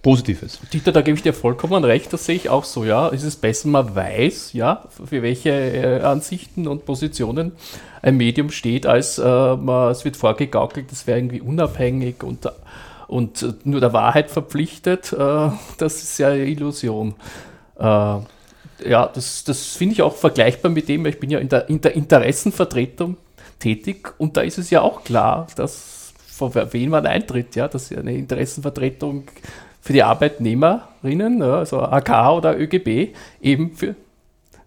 Positives. 0.00 0.58
Dieter, 0.72 0.90
da 0.90 1.02
gebe 1.02 1.18
ich 1.18 1.22
dir 1.22 1.34
vollkommen 1.34 1.84
recht, 1.84 2.10
das 2.14 2.24
sehe 2.24 2.36
ich 2.36 2.48
auch 2.48 2.64
so, 2.64 2.86
ja. 2.86 3.10
Es 3.10 3.24
ist 3.24 3.42
besser, 3.42 3.68
man 3.68 3.94
weiß, 3.94 4.54
ja, 4.54 4.84
für 4.88 5.20
welche 5.20 5.50
äh, 5.50 6.00
Ansichten 6.00 6.66
und 6.66 6.86
Positionen 6.86 7.52
ein 8.00 8.16
Medium 8.16 8.50
steht, 8.50 8.86
als 8.86 9.18
äh, 9.18 9.56
man, 9.56 9.90
es 9.90 10.06
wird 10.06 10.16
vorgegaukelt, 10.16 10.90
das 10.90 11.06
wäre 11.06 11.18
irgendwie 11.18 11.42
unabhängig 11.42 12.24
und, 12.24 12.50
und 13.06 13.66
nur 13.66 13.80
der 13.80 13.92
Wahrheit 13.92 14.30
verpflichtet. 14.30 15.12
Äh, 15.12 15.50
das 15.76 16.02
ist 16.02 16.16
ja 16.16 16.32
Illusion. 16.32 17.16
Ja, 18.86 19.06
das, 19.06 19.44
das 19.44 19.68
finde 19.76 19.94
ich 19.94 20.02
auch 20.02 20.14
vergleichbar 20.14 20.70
mit 20.70 20.88
dem, 20.88 21.06
ich 21.06 21.18
bin 21.18 21.30
ja 21.30 21.38
in 21.38 21.48
der, 21.48 21.68
in 21.68 21.80
der 21.80 21.94
Interessenvertretung 21.94 23.16
tätig 23.58 24.14
und 24.18 24.36
da 24.36 24.40
ist 24.40 24.58
es 24.58 24.70
ja 24.70 24.82
auch 24.82 25.04
klar, 25.04 25.46
dass 25.56 26.12
vor 26.26 26.54
wen 26.54 26.90
man 26.90 27.06
eintritt, 27.06 27.54
ja, 27.54 27.68
dass 27.68 27.92
eine 27.92 28.14
Interessenvertretung 28.14 29.24
für 29.80 29.92
die 29.92 30.02
Arbeitnehmerinnen, 30.02 31.42
also 31.42 31.80
AK 31.80 32.32
oder 32.32 32.58
ÖGB, 32.58 33.14
eben 33.40 33.74
für 33.74 33.94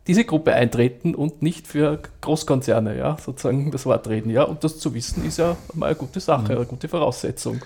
diese 0.08 0.24
Gruppe 0.24 0.54
eintreten 0.54 1.16
und 1.16 1.42
nicht 1.42 1.68
für 1.68 2.00
Großkonzerne, 2.22 2.98
ja, 2.98 3.18
sozusagen 3.20 3.72
das 3.72 3.86
Wort 3.86 4.08
reden. 4.08 4.30
Ja, 4.30 4.44
und 4.44 4.64
das 4.64 4.78
zu 4.78 4.94
wissen 4.94 5.26
ist 5.26 5.38
ja 5.38 5.58
mal 5.74 5.88
eine 5.88 5.96
gute 5.96 6.20
Sache, 6.20 6.52
mhm. 6.52 6.58
eine 6.58 6.66
gute 6.66 6.88
Voraussetzung 6.88 7.62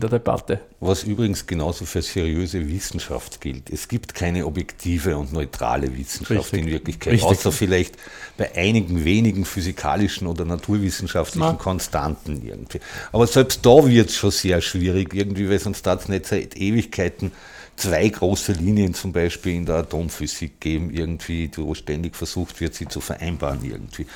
in 0.00 0.08
der 0.08 0.18
Debatte. 0.18 0.60
Was 0.80 1.04
übrigens 1.04 1.46
genauso 1.46 1.84
für 1.84 2.00
seriöse 2.00 2.66
Wissenschaft 2.66 3.40
gilt. 3.40 3.68
Es 3.68 3.86
gibt 3.86 4.14
keine 4.14 4.46
objektive 4.46 5.16
und 5.18 5.32
neutrale 5.32 5.94
Wissenschaft 5.96 6.52
Richtig. 6.52 6.60
in 6.60 6.66
Wirklichkeit, 6.68 7.12
Richtig. 7.12 7.28
außer 7.28 7.52
vielleicht 7.52 7.96
bei 8.38 8.54
einigen 8.56 9.04
wenigen 9.04 9.44
physikalischen 9.44 10.26
oder 10.26 10.46
naturwissenschaftlichen 10.46 11.46
Na. 11.46 11.52
Konstanten 11.52 12.40
irgendwie. 12.42 12.80
Aber 13.12 13.26
selbst 13.26 13.64
da 13.66 13.86
wird 13.86 14.08
es 14.08 14.16
schon 14.16 14.30
sehr 14.30 14.62
schwierig, 14.62 15.12
irgendwie, 15.12 15.50
weil 15.50 15.58
sonst 15.58 15.86
da 15.86 15.98
nicht 16.08 16.26
seit 16.26 16.56
Ewigkeiten 16.56 17.32
zwei 17.80 18.08
große 18.08 18.52
Linien 18.52 18.94
zum 18.94 19.12
Beispiel 19.12 19.54
in 19.54 19.66
der 19.66 19.76
Atomphysik 19.76 20.60
geben, 20.60 20.90
irgendwie, 20.90 21.50
wo 21.56 21.74
ständig 21.74 22.14
versucht 22.14 22.60
wird, 22.60 22.74
sie 22.74 22.86
zu 22.86 23.00
vereinbaren 23.00 23.64
irgendwie. 23.64 24.06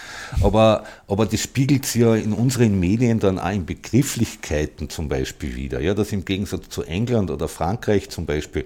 Aber, 0.42 0.85
aber 1.09 1.27
das 1.27 1.40
spiegelt 1.40 1.87
sich 1.87 2.03
ja 2.03 2.14
in 2.14 2.33
unseren 2.35 2.79
Medien 2.79 3.20
dann 3.20 3.38
auch 3.38 3.51
in 3.51 3.64
Begrifflichkeiten 3.64 4.90
zum 4.90 5.09
Beispiel 5.09 5.57
wieder. 5.57 5.74
Ja, 5.81 5.95
dass 5.95 6.13
im 6.13 6.25
Gegensatz 6.25 6.69
zu 6.69 6.83
England 6.83 7.31
oder 7.31 7.49
Frankreich 7.49 8.11
zum 8.11 8.27
Beispiel 8.27 8.65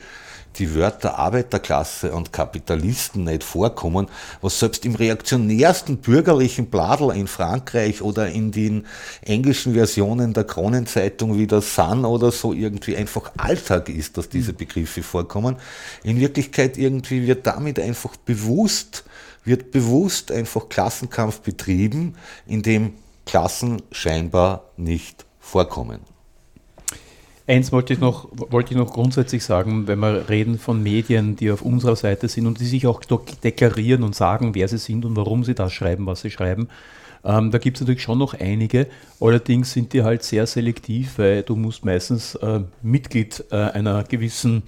die 0.56 0.74
Wörter 0.74 1.18
Arbeiterklasse 1.18 2.12
und 2.12 2.32
Kapitalisten 2.32 3.24
nicht 3.24 3.44
vorkommen, 3.44 4.08
was 4.40 4.58
selbst 4.58 4.84
im 4.84 4.94
reaktionärsten 4.94 5.98
bürgerlichen 5.98 6.66
Bladel 6.66 7.10
in 7.14 7.26
Frankreich 7.26 8.02
oder 8.02 8.28
in 8.28 8.50
den 8.50 8.86
englischen 9.22 9.74
Versionen 9.74 10.32
der 10.32 10.44
Kronenzeitung 10.44 11.38
wie 11.38 11.46
der 11.46 11.60
Sun 11.60 12.04
oder 12.04 12.32
so 12.32 12.52
irgendwie 12.52 12.96
einfach 12.96 13.30
Alltag 13.36 13.88
ist, 13.88 14.16
dass 14.16 14.28
diese 14.28 14.52
Begriffe 14.52 15.02
vorkommen. 15.02 15.56
In 16.02 16.18
Wirklichkeit 16.18 16.76
irgendwie 16.76 17.26
wird 17.26 17.46
damit 17.46 17.78
einfach 17.78 18.16
bewusst, 18.16 19.04
wird 19.44 19.70
bewusst 19.70 20.32
einfach 20.32 20.68
Klassenkampf 20.68 21.40
betrieben, 21.40 22.14
in 22.46 22.62
dem 22.62 22.94
Klassen 23.26 23.82
scheinbar 23.92 24.70
nicht 24.76 25.26
vorkommen. 25.38 26.00
Eins 27.48 27.72
wollte 27.72 27.94
ich, 27.94 27.98
noch, 27.98 28.28
wollte 28.50 28.74
ich 28.74 28.78
noch 28.78 28.92
grundsätzlich 28.92 29.42
sagen, 29.42 29.86
wenn 29.86 30.00
wir 30.00 30.28
reden 30.28 30.58
von 30.58 30.82
Medien, 30.82 31.34
die 31.34 31.50
auf 31.50 31.62
unserer 31.62 31.96
Seite 31.96 32.28
sind 32.28 32.46
und 32.46 32.60
die 32.60 32.66
sich 32.66 32.86
auch 32.86 33.00
deklarieren 33.42 34.02
und 34.02 34.14
sagen, 34.14 34.54
wer 34.54 34.68
sie 34.68 34.76
sind 34.76 35.06
und 35.06 35.16
warum 35.16 35.44
sie 35.44 35.54
das 35.54 35.72
schreiben, 35.72 36.04
was 36.04 36.20
sie 36.20 36.30
schreiben. 36.30 36.68
Ähm, 37.24 37.50
da 37.50 37.56
gibt 37.56 37.78
es 37.78 37.80
natürlich 37.80 38.02
schon 38.02 38.18
noch 38.18 38.34
einige, 38.38 38.86
allerdings 39.18 39.72
sind 39.72 39.94
die 39.94 40.02
halt 40.02 40.24
sehr 40.24 40.46
selektiv, 40.46 41.14
weil 41.16 41.42
du 41.42 41.56
musst 41.56 41.86
meistens 41.86 42.34
äh, 42.34 42.60
Mitglied 42.82 43.42
äh, 43.50 43.56
einer 43.56 44.04
gewissen 44.04 44.62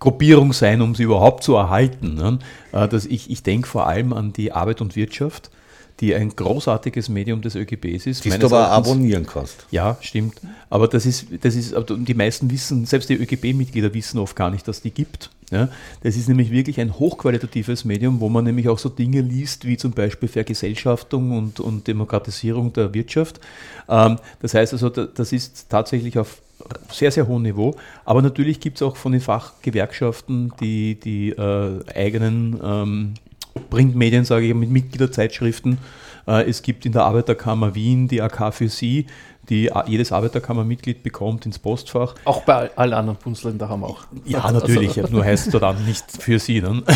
Gruppierung 0.00 0.52
sein, 0.52 0.82
um 0.82 0.96
sie 0.96 1.04
überhaupt 1.04 1.44
zu 1.44 1.54
erhalten. 1.54 2.14
Ne? 2.16 2.40
Äh, 2.72 2.88
das 2.88 3.06
ich 3.06 3.30
ich 3.30 3.44
denke 3.44 3.68
vor 3.68 3.86
allem 3.86 4.12
an 4.12 4.32
die 4.32 4.50
Arbeit 4.50 4.80
und 4.80 4.96
Wirtschaft 4.96 5.52
die 6.00 6.14
ein 6.14 6.34
großartiges 6.34 7.08
Medium 7.08 7.42
des 7.42 7.54
ÖGBs 7.54 8.06
ist. 8.06 8.24
Die 8.24 8.30
du 8.30 8.46
aber 8.46 8.60
Erachtens, 8.60 8.88
abonnieren 8.88 9.26
kannst. 9.26 9.66
Ja, 9.70 9.96
stimmt. 10.00 10.40
Aber 10.70 10.86
das 10.86 11.06
ist, 11.06 11.26
das 11.40 11.56
ist, 11.56 11.74
die 11.88 12.14
meisten 12.14 12.50
wissen, 12.50 12.86
selbst 12.86 13.08
die 13.08 13.14
ÖGB-Mitglieder 13.14 13.92
wissen 13.94 14.18
oft 14.18 14.36
gar 14.36 14.50
nicht, 14.50 14.68
dass 14.68 14.80
die 14.80 14.92
gibt. 14.92 15.30
Ja, 15.50 15.70
das 16.02 16.16
ist 16.16 16.28
nämlich 16.28 16.50
wirklich 16.50 16.78
ein 16.78 16.98
hochqualitatives 16.98 17.86
Medium, 17.86 18.20
wo 18.20 18.28
man 18.28 18.44
nämlich 18.44 18.68
auch 18.68 18.78
so 18.78 18.90
Dinge 18.90 19.22
liest, 19.22 19.64
wie 19.64 19.78
zum 19.78 19.92
Beispiel 19.92 20.28
Vergesellschaftung 20.28 21.36
und, 21.36 21.58
und 21.58 21.86
Demokratisierung 21.86 22.74
der 22.74 22.92
Wirtschaft. 22.92 23.40
Ähm, 23.88 24.18
das 24.40 24.52
heißt 24.52 24.74
also, 24.74 24.90
das 24.90 25.32
ist 25.32 25.70
tatsächlich 25.70 26.18
auf 26.18 26.42
sehr, 26.90 27.10
sehr 27.10 27.26
hohem 27.26 27.42
Niveau. 27.42 27.74
Aber 28.04 28.20
natürlich 28.20 28.60
gibt 28.60 28.76
es 28.76 28.82
auch 28.82 28.96
von 28.96 29.12
den 29.12 29.20
Fachgewerkschaften 29.20 30.52
die, 30.60 30.96
die 31.00 31.30
äh, 31.30 31.80
eigenen 31.94 32.60
ähm, 32.62 33.14
Printmedien, 33.58 34.24
sage 34.24 34.46
ich, 34.46 34.54
mit 34.54 34.70
Mitgliederzeitschriften. 34.70 35.78
Äh, 36.26 36.48
es 36.48 36.62
gibt 36.62 36.86
in 36.86 36.92
der 36.92 37.04
Arbeiterkammer 37.04 37.74
Wien 37.74 38.08
die 38.08 38.22
AK 38.22 38.54
für 38.54 38.68
Sie, 38.68 39.06
die 39.48 39.70
jedes 39.86 40.12
Arbeiterkammermitglied 40.12 41.02
bekommt 41.02 41.46
ins 41.46 41.58
Postfach. 41.58 42.14
Auch 42.24 42.42
bei 42.42 42.70
allen 42.76 42.92
anderen 42.92 43.18
Bundesländern 43.18 43.68
haben 43.68 43.80
wir 43.80 43.88
auch. 43.88 44.04
Ja, 44.24 44.50
natürlich, 44.52 45.00
also. 45.00 45.10
nur 45.14 45.24
heißt 45.24 45.54
es 45.54 45.60
dann 45.60 45.84
nicht 45.86 46.04
für 46.20 46.38
Sie. 46.38 46.60
Ne? 46.60 46.82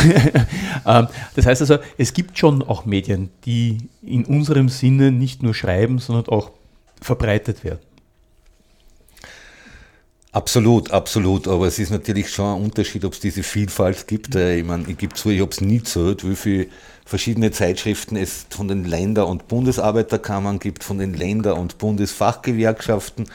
Ähm, 0.85 1.07
das 1.37 1.47
heißt 1.47 1.61
also, 1.61 1.79
es 1.97 2.13
gibt 2.13 2.37
schon 2.37 2.61
auch 2.63 2.85
Medien, 2.87 3.31
die 3.47 3.79
in 4.03 4.25
unserem 4.25 4.69
Sinne 4.69 5.13
nicht 5.13 5.43
nur 5.43 5.55
schreiben, 5.55 6.01
sondern 6.01 6.27
auch 6.27 6.51
verbreitet 7.01 7.63
werden. 7.63 7.79
Absolut, 10.35 10.91
absolut. 10.91 11.47
Aber 11.47 11.67
es 11.67 11.79
ist 11.79 11.91
natürlich 11.91 12.31
schon 12.31 12.57
ein 12.57 12.63
Unterschied, 12.63 13.05
ob 13.05 13.13
es 13.13 13.21
diese 13.21 13.43
Vielfalt 13.43 14.07
gibt. 14.07 14.35
Äh, 14.35 14.59
ich 14.59 14.65
meine, 14.65 14.89
ich 14.89 14.97
gebe 14.97 15.15
zu, 15.15 15.29
ich 15.29 15.41
habe 15.43 15.51
es 15.51 15.61
nie 15.61 15.81
gehört, 15.81 16.27
wie 16.27 16.37
viele 16.37 16.69
verschiedene 17.05 17.51
Zeitschriften 17.51 18.17
es 18.17 18.47
von 18.49 18.67
den 18.69 18.85
Länder- 18.85 19.27
und 19.27 19.49
Bundesarbeiterkammern 19.49 20.59
gibt, 20.59 20.85
von 20.85 20.99
den 20.99 21.13
Länder- 21.13 21.57
und 21.59 21.77
Bundesfachgewerkschaften 21.77 23.27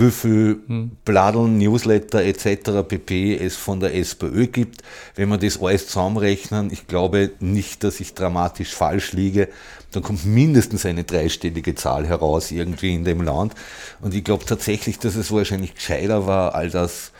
wie 0.00 0.10
viel 0.10 0.60
hm. 0.66 0.90
Bladeln, 1.04 1.58
Newsletter 1.58 2.22
etc. 2.22 2.86
pp. 2.86 3.36
es 3.36 3.56
von 3.56 3.80
der 3.80 3.94
SPÖ 3.94 4.46
gibt. 4.46 4.82
Wenn 5.14 5.28
man 5.28 5.40
das 5.40 5.60
alles 5.60 5.86
zusammenrechnen, 5.86 6.72
ich 6.72 6.86
glaube 6.86 7.32
nicht, 7.40 7.84
dass 7.84 8.00
ich 8.00 8.14
dramatisch 8.14 8.74
falsch 8.74 9.12
liege, 9.12 9.48
dann 9.92 10.02
kommt 10.02 10.26
mindestens 10.26 10.84
eine 10.84 11.04
dreistellige 11.04 11.74
Zahl 11.74 12.06
heraus 12.06 12.50
irgendwie 12.50 12.94
in 12.94 13.04
dem 13.04 13.22
Land. 13.22 13.54
Und 14.00 14.14
ich 14.14 14.24
glaube 14.24 14.44
tatsächlich, 14.44 14.98
dass 14.98 15.16
es 15.16 15.32
wahrscheinlich 15.32 15.74
gescheiter 15.74 16.26
war, 16.26 16.54
all 16.54 16.70
das 16.70 17.12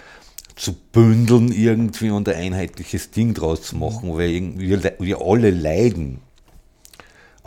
zu 0.57 0.75
bündeln 0.93 1.53
irgendwie 1.53 2.11
und 2.11 2.29
ein 2.29 2.35
einheitliches 2.35 3.11
Ding 3.11 3.33
draus 3.33 3.62
zu 3.62 3.77
machen, 3.77 4.17
weil 4.17 4.59
wir, 4.59 4.97
wir 4.99 5.21
alle 5.21 5.51
leiden 5.51 6.21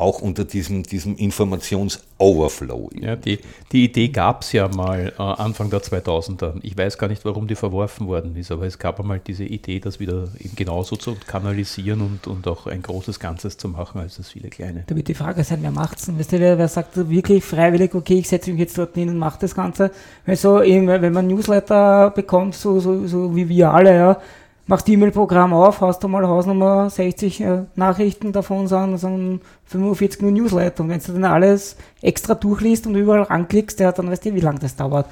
auch 0.01 0.21
unter 0.21 0.45
diesem, 0.45 0.83
diesem 0.83 1.15
Informations-Overflow. 1.15 2.89
Ja, 2.99 3.15
die, 3.15 3.39
die 3.71 3.85
Idee 3.85 4.07
gab 4.09 4.41
es 4.41 4.51
ja 4.51 4.67
mal 4.67 5.13
äh, 5.17 5.21
Anfang 5.21 5.69
der 5.69 5.81
2000er. 5.81 6.55
Ich 6.63 6.77
weiß 6.77 6.97
gar 6.97 7.07
nicht, 7.07 7.23
warum 7.23 7.47
die 7.47 7.55
verworfen 7.55 8.07
worden 8.07 8.35
ist, 8.35 8.51
aber 8.51 8.65
es 8.65 8.79
gab 8.79 8.99
einmal 8.99 9.19
diese 9.19 9.43
Idee, 9.43 9.79
das 9.79 9.99
wieder 9.99 10.27
eben 10.39 10.55
genauso 10.55 10.95
zu 10.95 11.15
kanalisieren 11.27 12.01
und, 12.01 12.27
und 12.27 12.47
auch 12.47 12.65
ein 12.65 12.81
großes 12.81 13.19
Ganzes 13.19 13.57
zu 13.57 13.69
machen, 13.69 14.01
als 14.01 14.17
das 14.17 14.31
viele 14.31 14.49
kleine. 14.49 14.83
Da 14.87 14.95
wird 14.95 15.07
die 15.07 15.13
Frage 15.13 15.43
sein, 15.43 15.59
wer 15.61 15.71
macht 15.71 15.99
es 15.99 16.05
denn? 16.07 16.17
Weißt 16.17 16.31
du, 16.31 16.39
wer, 16.39 16.57
wer 16.57 16.67
sagt 16.67 16.97
wirklich 17.09 17.43
freiwillig, 17.43 17.93
okay, 17.93 18.19
ich 18.19 18.27
setze 18.27 18.51
mich 18.51 18.59
jetzt 18.59 18.77
dort 18.77 18.95
hin 18.95 19.09
und 19.09 19.17
mache 19.17 19.39
das 19.39 19.53
Ganze? 19.53 19.91
Weil 20.25 20.35
so, 20.35 20.61
eben, 20.63 20.87
wenn 20.87 21.13
man 21.13 21.27
Newsletter 21.27 22.09
bekommt, 22.09 22.55
so, 22.55 22.79
so, 22.79 23.05
so 23.05 23.35
wie 23.35 23.47
wir 23.47 23.71
alle, 23.71 23.95
ja, 23.95 24.21
machst 24.71 24.87
E-Mail-Programm 24.87 25.53
auf, 25.53 25.81
hast 25.81 26.01
du 26.01 26.07
mal 26.07 26.25
Hausnummer 26.25 26.89
60 26.89 27.41
äh, 27.41 27.63
Nachrichten 27.75 28.31
davon 28.31 28.67
sind, 28.67 28.97
sind 28.97 29.41
45 29.65 30.21
nur 30.21 30.31
Newsletter. 30.31 30.83
Und 30.83 30.89
wenn 30.89 30.99
du 30.99 31.11
dann 31.11 31.25
alles 31.25 31.75
extra 32.01 32.35
durchliest 32.35 32.87
und 32.87 32.95
überall 32.95 33.27
anklickst, 33.27 33.81
ja, 33.81 33.91
dann 33.91 34.09
weißt 34.09 34.25
du, 34.25 34.33
wie 34.33 34.39
lange 34.39 34.59
das 34.59 34.77
dauert. 34.77 35.07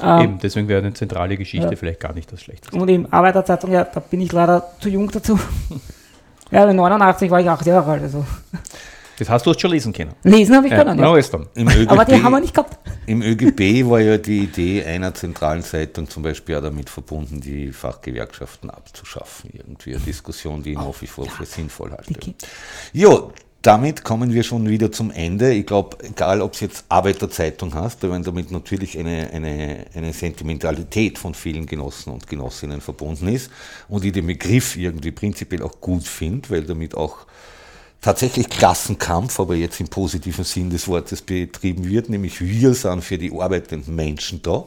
Ähm, 0.00 0.22
eben, 0.22 0.38
deswegen 0.38 0.68
wäre 0.68 0.80
eine 0.80 0.94
zentrale 0.94 1.36
Geschichte 1.36 1.68
ja. 1.68 1.76
vielleicht 1.76 1.98
gar 1.98 2.14
nicht 2.14 2.32
das 2.32 2.42
Schlechteste. 2.42 2.76
Und 2.76 2.88
eben 2.88 3.12
Arbeiterzeitung, 3.12 3.72
ja, 3.72 3.84
da 3.84 3.98
bin 3.98 4.20
ich 4.20 4.32
leider 4.32 4.64
zu 4.78 4.88
jung 4.88 5.10
dazu. 5.10 5.38
ja, 6.52 6.72
89 6.72 7.28
war 7.30 7.40
ich 7.40 7.50
acht 7.50 7.66
Jahre 7.66 7.90
alt. 7.90 8.02
Also. 8.02 8.24
Das 9.18 9.28
hast 9.28 9.46
du 9.46 9.54
schon 9.58 9.70
lesen 9.70 9.92
können. 9.92 10.12
Lesen 10.22 10.56
habe 10.56 10.66
ich 10.66 10.72
können, 10.72 10.98
ja. 10.98 11.16
ja. 11.16 11.40
Im 11.54 11.68
ÖGB, 11.68 11.90
Aber 11.90 12.04
die 12.04 12.22
haben 12.22 12.32
wir 12.32 12.40
nicht 12.40 12.54
gehabt. 12.54 12.78
Im 13.06 13.22
ÖGB 13.22 13.88
war 13.88 14.00
ja 14.00 14.18
die 14.18 14.44
Idee 14.44 14.84
einer 14.84 15.14
zentralen 15.14 15.62
Zeitung 15.62 16.08
zum 16.08 16.22
Beispiel 16.22 16.56
auch 16.56 16.62
damit 16.62 16.88
verbunden, 16.88 17.40
die 17.40 17.72
Fachgewerkschaften 17.72 18.70
abzuschaffen. 18.70 19.50
Irgendwie 19.52 19.94
eine 19.94 20.04
Diskussion, 20.04 20.62
die 20.62 20.72
ich 20.72 20.78
nach 20.78 21.00
wie 21.00 21.06
vor 21.06 21.26
für 21.26 21.44
sinnvoll 21.44 21.90
halte. 21.90 22.14
Okay. 22.16 22.34
Ja, 22.92 23.28
damit 23.62 24.02
kommen 24.02 24.32
wir 24.32 24.42
schon 24.42 24.68
wieder 24.68 24.90
zum 24.90 25.12
Ende. 25.12 25.52
Ich 25.54 25.66
glaube, 25.66 25.96
egal 26.02 26.42
ob 26.42 26.54
es 26.54 26.60
jetzt 26.60 26.84
Arbeiterzeitung 26.88 27.74
hast, 27.74 28.02
wenn 28.02 28.24
damit 28.24 28.50
natürlich 28.50 28.98
eine, 28.98 29.30
eine, 29.32 29.86
eine 29.94 30.12
Sentimentalität 30.12 31.16
von 31.16 31.32
vielen 31.32 31.66
Genossen 31.66 32.12
und 32.12 32.26
Genossinnen 32.26 32.80
verbunden 32.80 33.28
ist 33.28 33.52
und 33.88 34.04
ich 34.04 34.12
den 34.12 34.26
Begriff 34.26 34.76
irgendwie 34.76 35.12
prinzipiell 35.12 35.62
auch 35.62 35.80
gut 35.80 36.02
finde, 36.02 36.50
weil 36.50 36.62
damit 36.64 36.96
auch 36.96 37.18
tatsächlich 38.02 38.50
Klassenkampf, 38.50 39.40
aber 39.40 39.54
jetzt 39.54 39.80
im 39.80 39.88
positiven 39.88 40.44
Sinn 40.44 40.68
des 40.68 40.88
Wortes 40.88 41.22
betrieben 41.22 41.88
wird, 41.88 42.10
nämlich 42.10 42.40
wir 42.40 42.74
sind 42.74 43.02
für 43.02 43.16
die 43.16 43.32
arbeitenden 43.32 43.94
Menschen 43.94 44.42
da. 44.42 44.64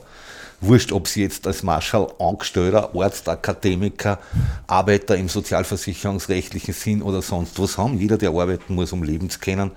Wurscht, 0.61 0.93
ob 0.93 1.07
sie 1.07 1.21
jetzt 1.21 1.45
als 1.45 1.63
Marschall, 1.63 2.07
Angestellter, 2.17 2.95
Arzt, 2.95 3.27
Akademiker, 3.27 4.19
Arbeiter 4.65 5.17
im 5.17 5.27
sozialversicherungsrechtlichen 5.27 6.73
Sinn 6.73 7.01
oder 7.01 7.21
sonst 7.21 7.59
was 7.59 7.77
haben. 7.77 7.99
Jeder, 7.99 8.17
der 8.17 8.29
arbeiten 8.29 8.73
muss, 8.73 8.93
um 8.93 9.03
Leben 9.03 9.29
zu 9.29 9.39
können, 9.39 9.71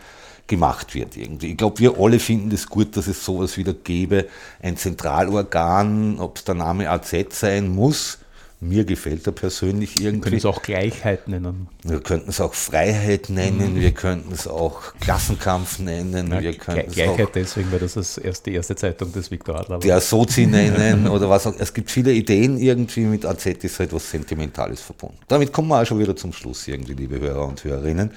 gemacht 0.46 0.94
wird 0.94 1.16
irgendwie. 1.16 1.50
Ich 1.50 1.56
glaube, 1.56 1.80
wir 1.80 1.98
alle 1.98 2.20
finden 2.20 2.52
es 2.52 2.62
das 2.62 2.70
gut, 2.70 2.96
dass 2.96 3.08
es 3.08 3.24
sowas 3.24 3.56
wieder 3.56 3.74
gäbe. 3.74 4.28
Ein 4.62 4.76
Zentralorgan, 4.76 6.20
ob 6.20 6.38
es 6.38 6.44
der 6.44 6.54
Name 6.54 6.88
AZ 6.88 7.12
sein 7.30 7.68
muss, 7.68 8.18
mir 8.60 8.84
gefällt 8.84 9.24
er 9.26 9.32
persönlich 9.32 10.00
irgendwie. 10.00 10.14
Wir 10.14 10.20
können 10.20 10.36
es 10.36 10.44
auch 10.44 10.62
Gleichheit 10.62 11.28
nennen. 11.28 11.68
Wir 11.84 12.00
könnten 12.00 12.30
es 12.30 12.40
auch 12.40 12.54
Freiheit 12.54 13.30
nennen, 13.30 13.74
mhm. 13.74 13.80
wir 13.80 13.92
könnten 13.92 14.32
es 14.32 14.48
auch 14.48 14.94
Klassenkampf 15.00 15.78
nennen. 15.78 16.26
Na, 16.28 16.40
wir 16.40 16.54
könnten 16.54 16.90
Gleichheit 16.90 17.28
auch, 17.28 17.32
deswegen, 17.32 17.70
weil 17.70 17.78
das 17.78 17.96
ist 17.96 18.18
erst 18.18 18.46
die 18.46 18.54
erste 18.54 18.74
Zeitung 18.74 19.12
des 19.12 19.30
Viktor 19.30 19.60
Adler 19.60 19.78
Der 19.78 20.00
Sozi 20.00 20.46
nennen 20.46 21.06
oder 21.06 21.30
was 21.30 21.46
auch. 21.46 21.54
Es 21.56 21.72
gibt 21.72 21.90
viele 21.90 22.12
Ideen 22.12 22.58
irgendwie, 22.58 23.02
mit 23.02 23.24
AZ 23.24 23.46
ist 23.46 23.78
halt 23.78 23.92
was 23.92 24.10
Sentimentales 24.10 24.80
verbunden. 24.80 25.18
Damit 25.28 25.52
kommen 25.52 25.68
wir 25.68 25.80
auch 25.80 25.86
schon 25.86 26.00
wieder 26.00 26.16
zum 26.16 26.32
Schluss 26.32 26.66
irgendwie, 26.66 26.94
liebe 26.94 27.20
Hörer 27.20 27.46
und 27.46 27.62
Hörerinnen. 27.62 28.10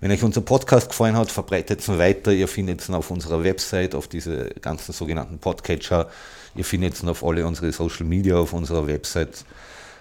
Wenn 0.00 0.12
euch 0.12 0.22
unser 0.22 0.42
Podcast 0.42 0.90
gefallen 0.90 1.16
hat, 1.16 1.30
verbreitet 1.30 1.80
es 1.80 1.88
weiter. 1.88 2.30
Ihr 2.30 2.46
findet 2.46 2.82
es 2.82 2.90
auf 2.90 3.10
unserer 3.10 3.42
Website, 3.42 3.94
auf 3.94 4.06
diese 4.06 4.50
ganzen 4.60 4.92
sogenannten 4.92 5.38
Podcatcher. 5.38 6.08
Ihr 6.54 6.64
findet 6.64 6.94
es 6.94 7.04
auf 7.04 7.24
alle 7.24 7.46
unsere 7.46 7.72
Social 7.72 8.04
Media, 8.04 8.36
auf 8.36 8.52
unserer 8.52 8.86
Website 8.86 9.44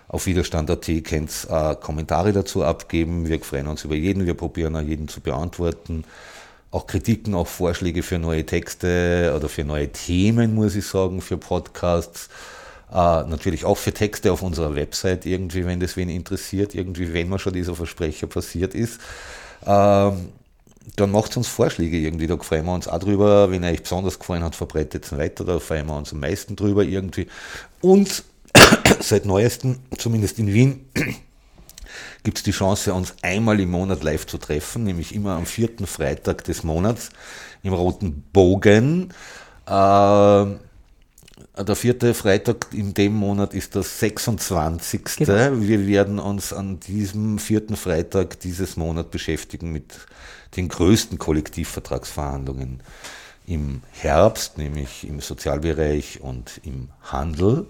auf 0.08 0.26
widerstand.at 0.26 1.04
könnt 1.04 1.48
äh, 1.50 1.76
Kommentare 1.76 2.32
dazu 2.32 2.64
abgeben. 2.64 3.28
Wir 3.28 3.40
freuen 3.42 3.68
uns 3.68 3.84
über 3.84 3.96
jeden. 3.96 4.26
Wir 4.26 4.36
probieren 4.36 4.76
auch 4.76 4.82
jeden 4.82 5.08
zu 5.08 5.20
beantworten. 5.20 6.06
Auch 6.72 6.88
Kritiken, 6.88 7.34
auch 7.36 7.48
Vorschläge 7.48 8.04
für 8.04 8.18
neue 8.18 8.46
Texte 8.46 9.34
oder 9.36 9.50
für 9.50 9.64
neue 9.64 9.92
Themen, 9.92 10.56
muss 10.56 10.76
ich 10.76 10.86
sagen, 10.86 11.22
für 11.22 11.38
Podcasts. 11.38 12.30
Äh, 12.90 12.94
natürlich 12.94 13.66
auch 13.66 13.78
für 13.78 13.94
Texte 13.94 14.32
auf 14.32 14.42
unserer 14.44 14.76
Website 14.76 15.26
irgendwie, 15.26 15.66
wenn 15.66 15.80
das 15.82 15.98
wen 15.98 16.10
interessiert, 16.10 16.74
irgendwie, 16.74 17.14
wenn 17.14 17.28
mal 17.28 17.40
schon 17.40 17.54
dieser 17.54 17.76
Versprecher 17.76 18.28
passiert 18.28 18.76
ist. 18.76 19.02
Ähm, 19.66 20.30
dann 20.96 21.12
macht 21.12 21.36
uns 21.36 21.50
Vorschläge 21.50 21.98
irgendwie, 21.98 22.28
da 22.28 22.38
freuen 22.38 22.66
wir 22.66 22.74
uns 22.74 22.88
auch 22.88 23.00
drüber. 23.00 23.52
Wenn 23.52 23.66
euch 23.66 23.82
besonders 23.84 24.20
gefallen 24.20 24.44
hat, 24.44 24.56
verbreitet 24.56 25.04
es 25.04 25.18
weiter, 25.18 25.44
da 25.44 25.60
freuen 25.60 25.88
wir 25.88 25.98
uns 25.98 26.14
am 26.14 26.22
meisten 26.22 26.56
drüber 26.56 26.84
irgendwie. 26.84 27.28
Und 27.82 28.24
seit 29.02 29.26
neuestem, 29.26 29.80
zumindest 29.98 30.40
in 30.40 30.54
Wien, 30.54 30.86
gibt 32.24 32.38
es 32.38 32.44
die 32.44 32.52
Chance, 32.52 32.94
uns 32.94 33.16
einmal 33.22 33.60
im 33.60 33.72
Monat 33.72 34.04
live 34.04 34.26
zu 34.26 34.38
treffen, 34.38 34.84
nämlich 34.84 35.14
immer 35.16 35.36
am 35.36 35.46
vierten 35.46 35.88
Freitag 35.88 36.44
des 36.44 36.64
Monats 36.64 37.10
im 37.64 37.74
Roten 37.74 38.24
Bogen. 38.34 39.14
Äh, 39.66 40.46
der 41.64 41.76
vierte 41.76 42.14
Freitag 42.14 42.68
in 42.72 42.94
dem 42.94 43.14
Monat 43.16 43.54
ist 43.54 43.76
der 43.76 43.84
26. 43.84 45.02
Genau. 45.18 45.62
Wir 45.62 45.88
werden 45.88 46.20
uns 46.20 46.54
an 46.54 46.80
diesem 46.80 47.40
vierten 47.40 47.76
Freitag 47.76 48.40
dieses 48.42 48.78
Monat 48.78 49.12
beschäftigen 49.12 49.72
mit 49.72 49.94
den 50.56 50.70
größten 50.70 51.18
Kollektivvertragsverhandlungen 51.18 52.82
im 53.48 53.82
Herbst, 53.92 54.58
nämlich 54.58 55.08
im 55.08 55.20
Sozialbereich 55.20 56.22
und 56.22 56.62
im 56.64 56.90
Handel 57.02 57.66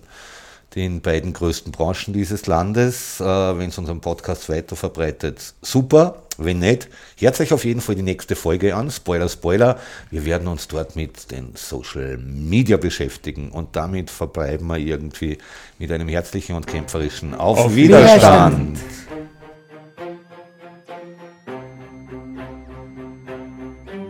den 0.78 1.02
beiden 1.02 1.34
größten 1.34 1.72
Branchen 1.72 2.14
dieses 2.14 2.46
Landes. 2.48 3.20
Äh, 3.20 3.26
Wenn 3.26 3.70
es 3.70 3.78
unseren 3.78 4.00
Podcast 4.00 4.48
weiter 4.48 4.76
verbreitet, 4.76 5.54
super. 5.62 6.24
Wenn 6.38 6.60
nicht, 6.60 6.88
hört 7.18 7.40
euch 7.40 7.52
auf 7.52 7.66
jeden 7.66 7.82
Fall 7.82 7.96
die 7.96 8.04
nächste 8.04 8.36
Folge 8.36 8.76
an. 8.76 8.92
Spoiler, 8.92 9.28
Spoiler. 9.28 9.80
Wir 10.12 10.24
werden 10.24 10.48
uns 10.48 10.68
dort 10.68 10.96
mit 10.96 11.32
den 11.32 11.54
Social 11.56 12.18
Media 12.18 12.78
beschäftigen 12.78 13.50
und 13.50 13.76
damit 13.76 14.12
verbleiben 14.12 14.68
wir 14.68 14.78
irgendwie 14.78 15.40
mit 15.80 15.92
einem 15.92 16.08
herzlichen 16.08 16.56
und 16.56 16.68
kämpferischen 16.68 17.34
Auf, 17.34 17.58
auf 17.58 17.76
Widerstand. 17.76 18.78
Widerstand. 18.78 19.08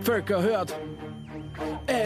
Völker 0.04 0.42
hört. 0.42 0.76